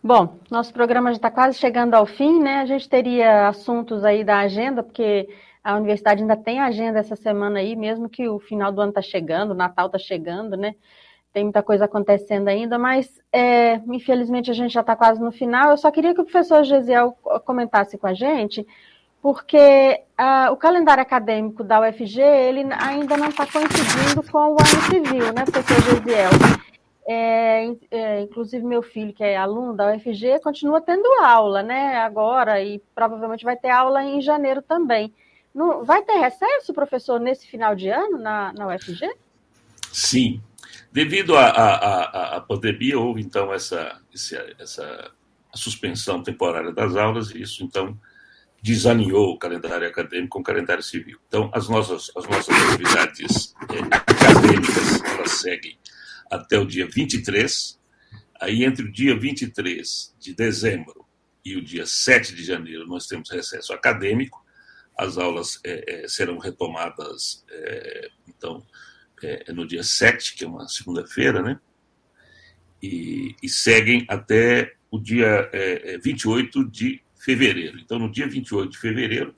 Bom, 0.00 0.38
nosso 0.48 0.72
programa 0.72 1.10
já 1.10 1.16
está 1.16 1.30
quase 1.32 1.58
chegando 1.58 1.94
ao 1.94 2.06
fim, 2.06 2.40
né? 2.40 2.60
A 2.60 2.66
gente 2.66 2.88
teria 2.88 3.48
assuntos 3.48 4.04
aí 4.04 4.22
da 4.22 4.38
agenda, 4.38 4.84
porque 4.84 5.28
a 5.64 5.76
universidade 5.76 6.22
ainda 6.22 6.36
tem 6.36 6.60
agenda 6.60 7.00
essa 7.00 7.16
semana 7.16 7.58
aí, 7.58 7.74
mesmo 7.74 8.08
que 8.08 8.28
o 8.28 8.38
final 8.38 8.70
do 8.70 8.80
ano 8.80 8.90
está 8.90 9.02
chegando, 9.02 9.50
o 9.50 9.56
Natal 9.56 9.86
está 9.86 9.98
chegando, 9.98 10.56
né? 10.56 10.76
Tem 11.32 11.44
muita 11.44 11.62
coisa 11.62 11.84
acontecendo 11.84 12.48
ainda, 12.48 12.78
mas 12.78 13.20
é, 13.32 13.76
infelizmente 13.86 14.50
a 14.50 14.54
gente 14.54 14.72
já 14.72 14.80
está 14.80 14.96
quase 14.96 15.20
no 15.20 15.30
final. 15.30 15.70
Eu 15.70 15.76
só 15.76 15.90
queria 15.90 16.14
que 16.14 16.20
o 16.20 16.24
professor 16.24 16.64
Gesiel 16.64 17.12
comentasse 17.44 17.98
com 17.98 18.06
a 18.06 18.14
gente, 18.14 18.66
porque 19.20 20.00
uh, 20.18 20.52
o 20.52 20.56
calendário 20.56 21.02
acadêmico 21.02 21.62
da 21.62 21.80
UFG 21.80 22.20
ele 22.20 22.66
ainda 22.72 23.16
não 23.16 23.28
está 23.28 23.46
coincidindo 23.46 24.22
com 24.30 24.38
o 24.38 24.52
ano 24.52 24.82
civil, 24.90 25.32
né, 25.32 25.44
professor 25.44 25.82
Gesiel? 25.82 26.30
É, 27.10 27.72
é, 27.90 28.20
inclusive 28.20 28.64
meu 28.64 28.82
filho, 28.82 29.14
que 29.14 29.24
é 29.24 29.36
aluno 29.36 29.74
da 29.74 29.94
UFG, 29.94 30.40
continua 30.42 30.80
tendo 30.80 31.06
aula, 31.22 31.62
né, 31.62 31.96
agora, 31.96 32.62
e 32.62 32.82
provavelmente 32.94 33.44
vai 33.44 33.56
ter 33.56 33.70
aula 33.70 34.04
em 34.04 34.20
janeiro 34.20 34.60
também. 34.60 35.12
Não, 35.54 35.84
vai 35.84 36.02
ter 36.02 36.18
recesso, 36.18 36.74
professor, 36.74 37.18
nesse 37.18 37.46
final 37.46 37.74
de 37.74 37.88
ano 37.88 38.18
na, 38.18 38.52
na 38.52 38.68
UFG? 38.68 39.10
Sim, 39.90 40.40
Devido 40.90 41.36
à 41.36 42.44
pandemia, 42.48 42.98
houve 42.98 43.20
então 43.20 43.52
essa, 43.52 44.00
essa 44.58 45.12
suspensão 45.54 46.22
temporária 46.22 46.72
das 46.72 46.96
aulas, 46.96 47.30
e 47.30 47.42
isso 47.42 47.62
então 47.62 47.98
desalinhou 48.62 49.32
o 49.32 49.38
calendário 49.38 49.86
acadêmico 49.86 50.30
com 50.30 50.40
o 50.40 50.42
calendário 50.42 50.82
civil. 50.82 51.18
Então, 51.28 51.50
as 51.54 51.68
nossas, 51.68 52.10
as 52.16 52.24
nossas 52.24 52.54
atividades 52.54 53.54
é, 53.70 54.12
acadêmicas 54.12 55.02
elas 55.02 55.32
seguem 55.32 55.78
até 56.30 56.58
o 56.58 56.66
dia 56.66 56.86
23. 56.86 57.78
Aí, 58.40 58.64
entre 58.64 58.84
o 58.84 58.92
dia 58.92 59.16
23 59.16 60.14
de 60.18 60.34
dezembro 60.34 61.06
e 61.44 61.56
o 61.56 61.62
dia 61.62 61.86
7 61.86 62.34
de 62.34 62.44
janeiro, 62.44 62.86
nós 62.86 63.06
temos 63.06 63.30
recesso 63.30 63.72
acadêmico. 63.72 64.44
As 64.96 65.16
aulas 65.16 65.60
é, 65.64 66.04
é, 66.04 66.08
serão 66.08 66.38
retomadas, 66.38 67.44
então, 68.26 68.64
é, 69.22 69.44
é, 69.46 69.52
no 69.52 69.66
dia 69.66 69.82
7, 69.82 70.34
que 70.34 70.44
é 70.44 70.48
uma 70.48 70.68
segunda-feira, 70.68 71.42
né? 71.42 71.60
E, 72.82 73.34
e, 73.42 73.48
seguem 73.48 74.04
até 74.08 74.74
o 74.90 74.98
dia 74.98 75.50
é, 75.52 75.98
28 75.98 76.60
é, 76.60 76.64
de 76.64 77.02
fevereiro. 77.16 77.78
Então, 77.80 77.98
no 77.98 78.10
dia 78.10 78.28
28 78.28 78.70
de 78.70 78.78
fevereiro, 78.78 79.34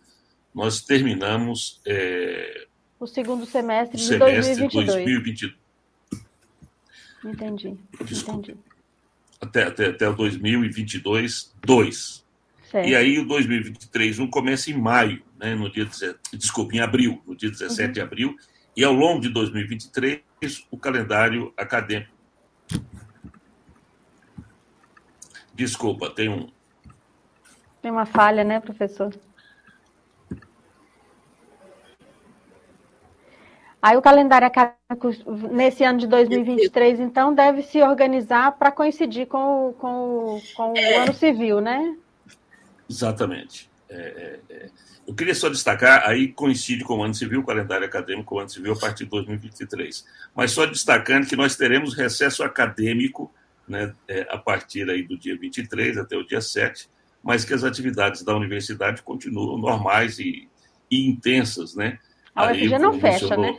nós 0.55 0.83
terminamos 0.83 1.81
é, 1.87 2.67
o 3.01 3.07
segundo 3.07 3.47
semestre, 3.47 3.97
de 3.97 4.05
semestre 4.05 4.69
2022. 4.69 4.87
2022. 4.87 5.55
Entendi. 7.25 7.77
Desculpe. 8.05 8.53
Entendi. 8.53 8.61
Até, 9.41 9.63
até, 9.63 9.87
até 9.87 10.09
o 10.09 10.13
2022, 10.13 11.55
2. 11.65 12.25
Certo. 12.71 12.89
E 12.89 12.95
aí 12.95 13.19
o 13.19 13.27
2023, 13.27 14.19
um 14.19 14.27
começa 14.29 14.71
em 14.71 14.75
maio, 14.79 15.23
né, 15.39 15.55
no 15.55 15.73
dia, 15.73 15.89
desculpe, 16.35 16.77
em 16.77 16.81
abril, 16.81 17.23
no 17.27 17.35
dia 17.35 17.51
17 17.51 17.87
uhum. 17.87 17.93
de 17.93 18.01
abril, 18.03 18.37
e 18.81 18.85
ao 18.85 18.95
longo 18.95 19.21
de 19.21 19.29
2023, 19.29 20.23
o 20.71 20.79
calendário 20.79 21.53
acadêmico. 21.55 22.15
Desculpa, 25.53 26.09
tem 26.09 26.31
um. 26.31 26.49
Tem 27.83 27.91
uma 27.91 28.07
falha, 28.07 28.43
né, 28.43 28.59
professor? 28.59 29.15
Aí 33.83 33.99
o 33.99 34.03
calendário 34.03 34.47
acadêmico 34.47 35.11
nesse 35.53 35.85
ano 35.85 35.99
de 35.99 36.07
2023, 36.07 37.01
então, 37.01 37.35
deve 37.35 37.61
se 37.61 37.83
organizar 37.83 38.53
para 38.53 38.73
coincidir 38.73 39.27
com, 39.27 39.75
com, 39.79 40.41
com 40.57 40.73
é, 40.75 40.97
o 40.97 41.03
ano 41.03 41.13
civil, 41.13 41.61
né? 41.61 41.99
Exatamente. 42.89 43.70
É, 43.91 44.41
é, 44.51 44.55
é, 44.55 44.71
eu 45.07 45.15
queria 45.15 45.35
só 45.35 45.49
destacar, 45.49 46.09
aí 46.09 46.29
coincide 46.29 46.85
com 46.85 46.99
o 46.99 47.03
ano 47.03 47.15
civil, 47.15 47.41
o 47.41 47.45
calendário 47.45 47.85
acadêmico 47.85 48.37
o 48.37 48.39
ano 48.39 48.49
civil 48.49 48.73
a 48.73 48.79
partir 48.79 49.05
de 49.05 49.11
2023. 49.11 50.07
Mas 50.35 50.53
só 50.53 50.65
destacando 50.65 51.27
que 51.27 51.35
nós 51.35 51.57
teremos 51.57 51.95
recesso 51.95 52.45
acadêmico 52.45 53.33
né, 53.69 53.93
é, 54.07 54.27
a 54.31 54.39
partir 54.39 54.89
aí 54.89 55.03
do 55.03 55.19
dia 55.19 55.37
23 55.37 55.99
até 55.99 56.17
o 56.17 56.25
dia 56.25 56.41
7, 56.41 56.89
mas 57.23 57.45
que 57.45 57.53
as 57.53 57.65
atividades 57.65 58.23
da 58.23 58.35
universidade 58.35 59.03
continuam 59.03 59.59
normais 59.59 60.19
e, 60.19 60.49
e 60.91 61.09
intensas, 61.09 61.75
né? 61.75 61.99
A 62.35 62.53
UFG 62.53 62.79
não 62.79 62.99
fecha, 62.99 63.37
né? 63.37 63.59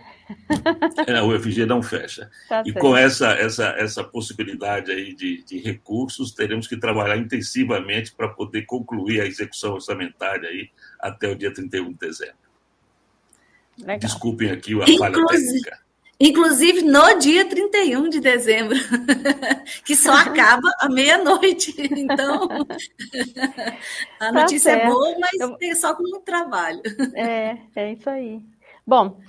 É, 1.07 1.17
a 1.17 1.23
UFG 1.23 1.65
não 1.65 1.81
fecha. 1.81 2.29
Tá 2.47 2.63
e 2.65 2.73
com 2.73 2.95
essa, 2.95 3.31
essa, 3.33 3.69
essa 3.77 4.03
possibilidade 4.03 4.91
aí 4.91 5.13
de, 5.13 5.43
de 5.43 5.59
recursos, 5.59 6.31
teremos 6.31 6.67
que 6.67 6.77
trabalhar 6.77 7.17
intensivamente 7.17 8.13
para 8.13 8.29
poder 8.29 8.63
concluir 8.63 9.21
a 9.21 9.25
execução 9.25 9.73
orçamentária 9.73 10.49
aí 10.49 10.69
até 10.99 11.27
o 11.27 11.35
dia 11.35 11.53
31 11.53 11.91
de 11.91 11.97
dezembro. 11.97 12.35
Legal. 13.79 13.99
Desculpem 13.99 14.51
aqui 14.51 14.73
a 14.81 14.97
falha 14.97 15.25
técnica. 15.27 15.79
Inclusive 16.23 16.83
no 16.83 17.17
dia 17.17 17.49
31 17.49 18.07
de 18.07 18.19
dezembro, 18.19 18.77
que 19.83 19.95
só 19.95 20.13
acaba 20.13 20.71
à 20.79 20.87
meia-noite. 20.87 21.73
Então, 21.79 22.47
a 24.21 24.25
tá 24.25 24.31
notícia 24.31 24.71
certo. 24.73 24.85
é 24.85 24.91
boa, 24.91 25.15
mas 25.19 25.39
Eu... 25.39 25.57
tem 25.57 25.73
só 25.73 25.95
com 25.95 26.03
muito 26.03 26.21
trabalho. 26.23 26.79
É, 27.15 27.57
é 27.75 27.93
isso 27.93 28.07
aí. 28.07 28.39
Bom, 28.85 29.19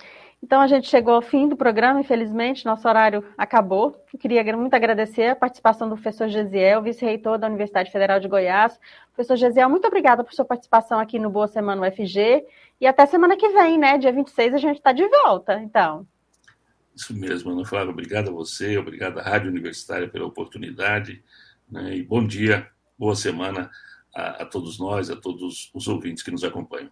então 0.43 0.61
a 0.61 0.67
gente 0.67 0.89
chegou 0.89 1.15
ao 1.15 1.23
fim 1.23 1.49
do 1.49 1.57
programa, 1.57 2.01
infelizmente, 2.01 2.65
nosso 2.65 2.89
horário 2.89 3.25
acabou. 3.39 3.97
Eu 4.13 4.19
queria 4.19 4.57
muito 4.57 4.75
agradecer 4.75 5.29
a 5.29 5.37
participação 5.37 5.89
do 5.89 5.95
professor 5.95 6.29
Gesiel, 6.29 6.83
vice-reitor 6.83 7.39
da 7.39 7.47
Universidade 7.47 7.93
Federal 7.93 8.19
de 8.19 8.27
Goiás. 8.27 8.79
Professor 9.15 9.37
Gesiel, 9.37 9.71
muito 9.71 9.87
obrigada 9.87 10.25
por 10.25 10.33
sua 10.33 10.45
participação 10.45 10.99
aqui 10.99 11.17
no 11.17 11.31
Boa 11.31 11.47
Semana 11.47 11.87
UFG. 11.87 12.45
E 12.81 12.87
até 12.89 13.07
semana 13.07 13.37
que 13.37 13.49
vem, 13.51 13.79
né? 13.79 13.97
Dia 13.97 14.13
26 14.13 14.55
a 14.55 14.59
gente 14.59 14.79
está 14.79 14.91
de 14.91 15.07
volta, 15.07 15.61
então. 15.63 16.05
Isso 16.93 17.15
mesmo, 17.15 17.53
Ana 17.53 17.65
Flávia. 17.65 17.93
Obrigado 17.93 18.31
a 18.31 18.33
você, 18.33 18.77
obrigado 18.77 19.21
à 19.21 19.23
Rádio 19.23 19.49
Universitária 19.49 20.09
pela 20.09 20.27
oportunidade. 20.27 21.23
Né, 21.71 21.97
e 21.97 22.03
bom 22.03 22.27
dia, 22.27 22.69
boa 22.99 23.15
semana 23.15 23.71
a, 24.13 24.43
a 24.43 24.45
todos 24.45 24.79
nós, 24.79 25.09
a 25.09 25.17
todos 25.17 25.71
os 25.73 25.87
ouvintes 25.87 26.23
que 26.25 26.33
nos 26.33 26.43
acompanham. 26.43 26.91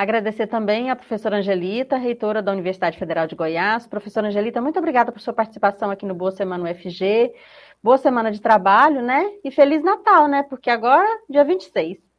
Agradecer 0.00 0.46
também 0.46 0.90
à 0.90 0.96
professora 0.96 1.36
Angelita, 1.36 1.98
reitora 1.98 2.40
da 2.40 2.50
Universidade 2.50 2.98
Federal 2.98 3.26
de 3.26 3.34
Goiás. 3.36 3.86
Professora 3.86 4.28
Angelita, 4.28 4.58
muito 4.58 4.78
obrigada 4.78 5.12
por 5.12 5.20
sua 5.20 5.34
participação 5.34 5.90
aqui 5.90 6.06
no 6.06 6.14
Boa 6.14 6.30
Semana 6.30 6.64
UFG. 6.64 7.34
Boa 7.82 7.98
semana 7.98 8.32
de 8.32 8.40
trabalho, 8.40 9.02
né? 9.02 9.22
E 9.44 9.50
Feliz 9.50 9.82
Natal, 9.82 10.26
né? 10.26 10.42
Porque 10.44 10.70
agora, 10.70 11.06
dia 11.28 11.44
26. 11.44 12.09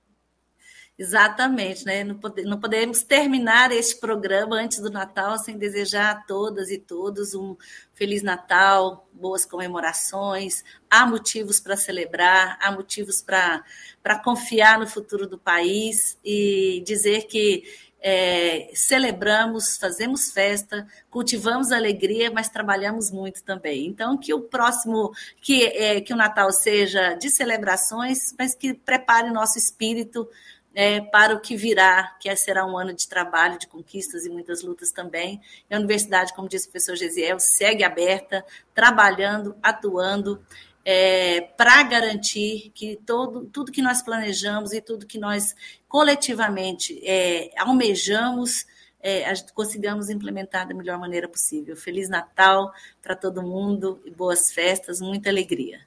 Exatamente, 1.01 1.83
né? 1.83 2.03
Não, 2.03 2.15
pode, 2.15 2.43
não 2.43 2.59
podemos 2.59 3.01
terminar 3.01 3.71
este 3.71 3.99
programa 3.99 4.57
antes 4.57 4.77
do 4.77 4.91
Natal 4.91 5.35
sem 5.39 5.57
desejar 5.57 6.11
a 6.11 6.15
todas 6.15 6.69
e 6.69 6.77
todos 6.77 7.33
um 7.33 7.57
Feliz 7.91 8.21
Natal, 8.21 9.09
boas 9.11 9.43
comemorações. 9.43 10.63
Há 10.87 11.07
motivos 11.07 11.59
para 11.59 11.75
celebrar, 11.75 12.55
há 12.61 12.71
motivos 12.71 13.19
para 13.19 14.19
confiar 14.23 14.77
no 14.77 14.85
futuro 14.85 15.25
do 15.25 15.39
país 15.39 16.19
e 16.23 16.83
dizer 16.85 17.23
que 17.23 17.63
é, 17.99 18.69
celebramos, 18.75 19.77
fazemos 19.77 20.31
festa, 20.31 20.85
cultivamos 21.09 21.71
alegria, 21.71 22.29
mas 22.29 22.47
trabalhamos 22.47 23.09
muito 23.09 23.43
também. 23.43 23.87
Então, 23.87 24.19
que 24.19 24.35
o 24.35 24.41
próximo, 24.41 25.11
que, 25.41 25.63
é, 25.63 25.99
que 25.99 26.13
o 26.13 26.17
Natal 26.17 26.51
seja 26.51 27.15
de 27.15 27.31
celebrações, 27.31 28.35
mas 28.37 28.53
que 28.53 28.75
prepare 28.75 29.31
nosso 29.31 29.57
espírito 29.57 30.29
é, 30.73 31.01
para 31.01 31.35
o 31.35 31.39
que 31.39 31.55
virá, 31.55 32.15
que 32.19 32.33
será 32.35 32.65
um 32.65 32.77
ano 32.77 32.93
de 32.93 33.07
trabalho, 33.07 33.59
de 33.59 33.67
conquistas 33.67 34.25
e 34.25 34.29
muitas 34.29 34.63
lutas 34.63 34.91
também. 34.91 35.41
E 35.69 35.75
a 35.75 35.77
universidade, 35.77 36.33
como 36.33 36.47
disse 36.47 36.67
o 36.67 36.71
professor 36.71 36.95
Gesiel, 36.95 37.39
segue 37.39 37.83
aberta, 37.83 38.45
trabalhando, 38.73 39.55
atuando, 39.61 40.43
é, 40.83 41.41
para 41.41 41.83
garantir 41.83 42.71
que 42.73 42.95
todo, 43.05 43.45
tudo 43.45 43.71
que 43.71 43.81
nós 43.81 44.01
planejamos 44.01 44.73
e 44.73 44.81
tudo 44.81 45.05
que 45.05 45.19
nós 45.19 45.55
coletivamente 45.87 46.99
é, 47.05 47.51
almejamos, 47.57 48.65
é, 49.01 49.33
consigamos 49.53 50.09
implementar 50.09 50.67
da 50.67 50.73
melhor 50.73 50.97
maneira 50.97 51.27
possível. 51.27 51.75
Feliz 51.75 52.09
Natal 52.09 52.71
para 53.01 53.15
todo 53.15 53.43
mundo 53.43 54.01
e 54.05 54.11
boas 54.11 54.51
festas, 54.51 55.01
muita 55.01 55.29
alegria. 55.29 55.81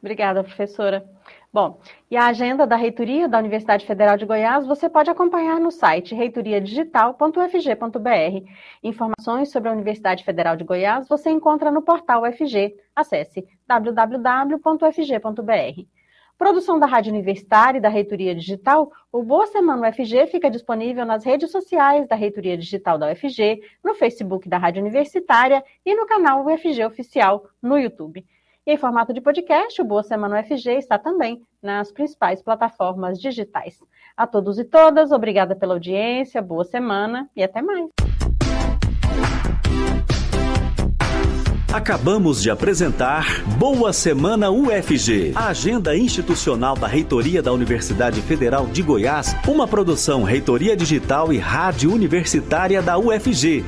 Obrigada, 0.00 0.44
professora. 0.44 1.04
Bom, 1.54 1.78
e 2.10 2.16
a 2.16 2.26
agenda 2.26 2.66
da 2.66 2.74
reitoria 2.74 3.28
da 3.28 3.38
Universidade 3.38 3.86
Federal 3.86 4.16
de 4.16 4.26
Goiás 4.26 4.66
você 4.66 4.88
pode 4.88 5.08
acompanhar 5.08 5.60
no 5.60 5.70
site 5.70 6.12
reitoriadigital.ufg.br. 6.12 8.50
Informações 8.82 9.52
sobre 9.52 9.68
a 9.68 9.72
Universidade 9.72 10.24
Federal 10.24 10.56
de 10.56 10.64
Goiás 10.64 11.06
você 11.06 11.30
encontra 11.30 11.70
no 11.70 11.80
portal 11.80 12.24
UFG. 12.24 12.74
Acesse 12.96 13.46
www.ufg.br. 13.68 14.34
Produção 16.36 16.80
da 16.80 16.86
Rádio 16.86 17.12
Universitária 17.12 17.78
e 17.78 17.80
da 17.80 17.88
Reitoria 17.88 18.34
Digital, 18.34 18.90
o 19.12 19.22
Boa 19.22 19.46
Semana 19.46 19.88
UFG 19.88 20.26
fica 20.26 20.50
disponível 20.50 21.06
nas 21.06 21.24
redes 21.24 21.52
sociais 21.52 22.08
da 22.08 22.16
Reitoria 22.16 22.58
Digital 22.58 22.98
da 22.98 23.12
UFG, 23.12 23.60
no 23.84 23.94
Facebook 23.94 24.48
da 24.48 24.58
Rádio 24.58 24.82
Universitária 24.82 25.62
e 25.86 25.94
no 25.94 26.04
canal 26.04 26.44
UFG 26.44 26.84
Oficial 26.84 27.46
no 27.62 27.78
YouTube. 27.78 28.26
E 28.66 28.72
em 28.72 28.78
formato 28.78 29.12
de 29.12 29.20
podcast, 29.20 29.82
o 29.82 29.84
Boa 29.84 30.02
Semana 30.02 30.40
UFG 30.40 30.78
está 30.78 30.98
também 30.98 31.42
nas 31.62 31.92
principais 31.92 32.40
plataformas 32.40 33.20
digitais. 33.20 33.78
A 34.16 34.26
todos 34.26 34.58
e 34.58 34.64
todas, 34.64 35.12
obrigada 35.12 35.54
pela 35.54 35.74
audiência, 35.74 36.40
boa 36.40 36.64
semana 36.64 37.28
e 37.36 37.42
até 37.42 37.60
mais. 37.60 37.90
Acabamos 41.70 42.40
de 42.40 42.50
apresentar 42.50 43.42
Boa 43.58 43.92
Semana 43.92 44.50
UFG, 44.50 45.32
a 45.34 45.48
agenda 45.48 45.94
institucional 45.94 46.74
da 46.76 46.86
Reitoria 46.86 47.42
da 47.42 47.52
Universidade 47.52 48.22
Federal 48.22 48.66
de 48.66 48.80
Goiás, 48.80 49.36
uma 49.46 49.68
produção 49.68 50.22
Reitoria 50.22 50.74
Digital 50.76 51.32
e 51.32 51.38
Rádio 51.38 51.92
Universitária 51.92 52.80
da 52.80 52.96
UFG. 52.96 53.64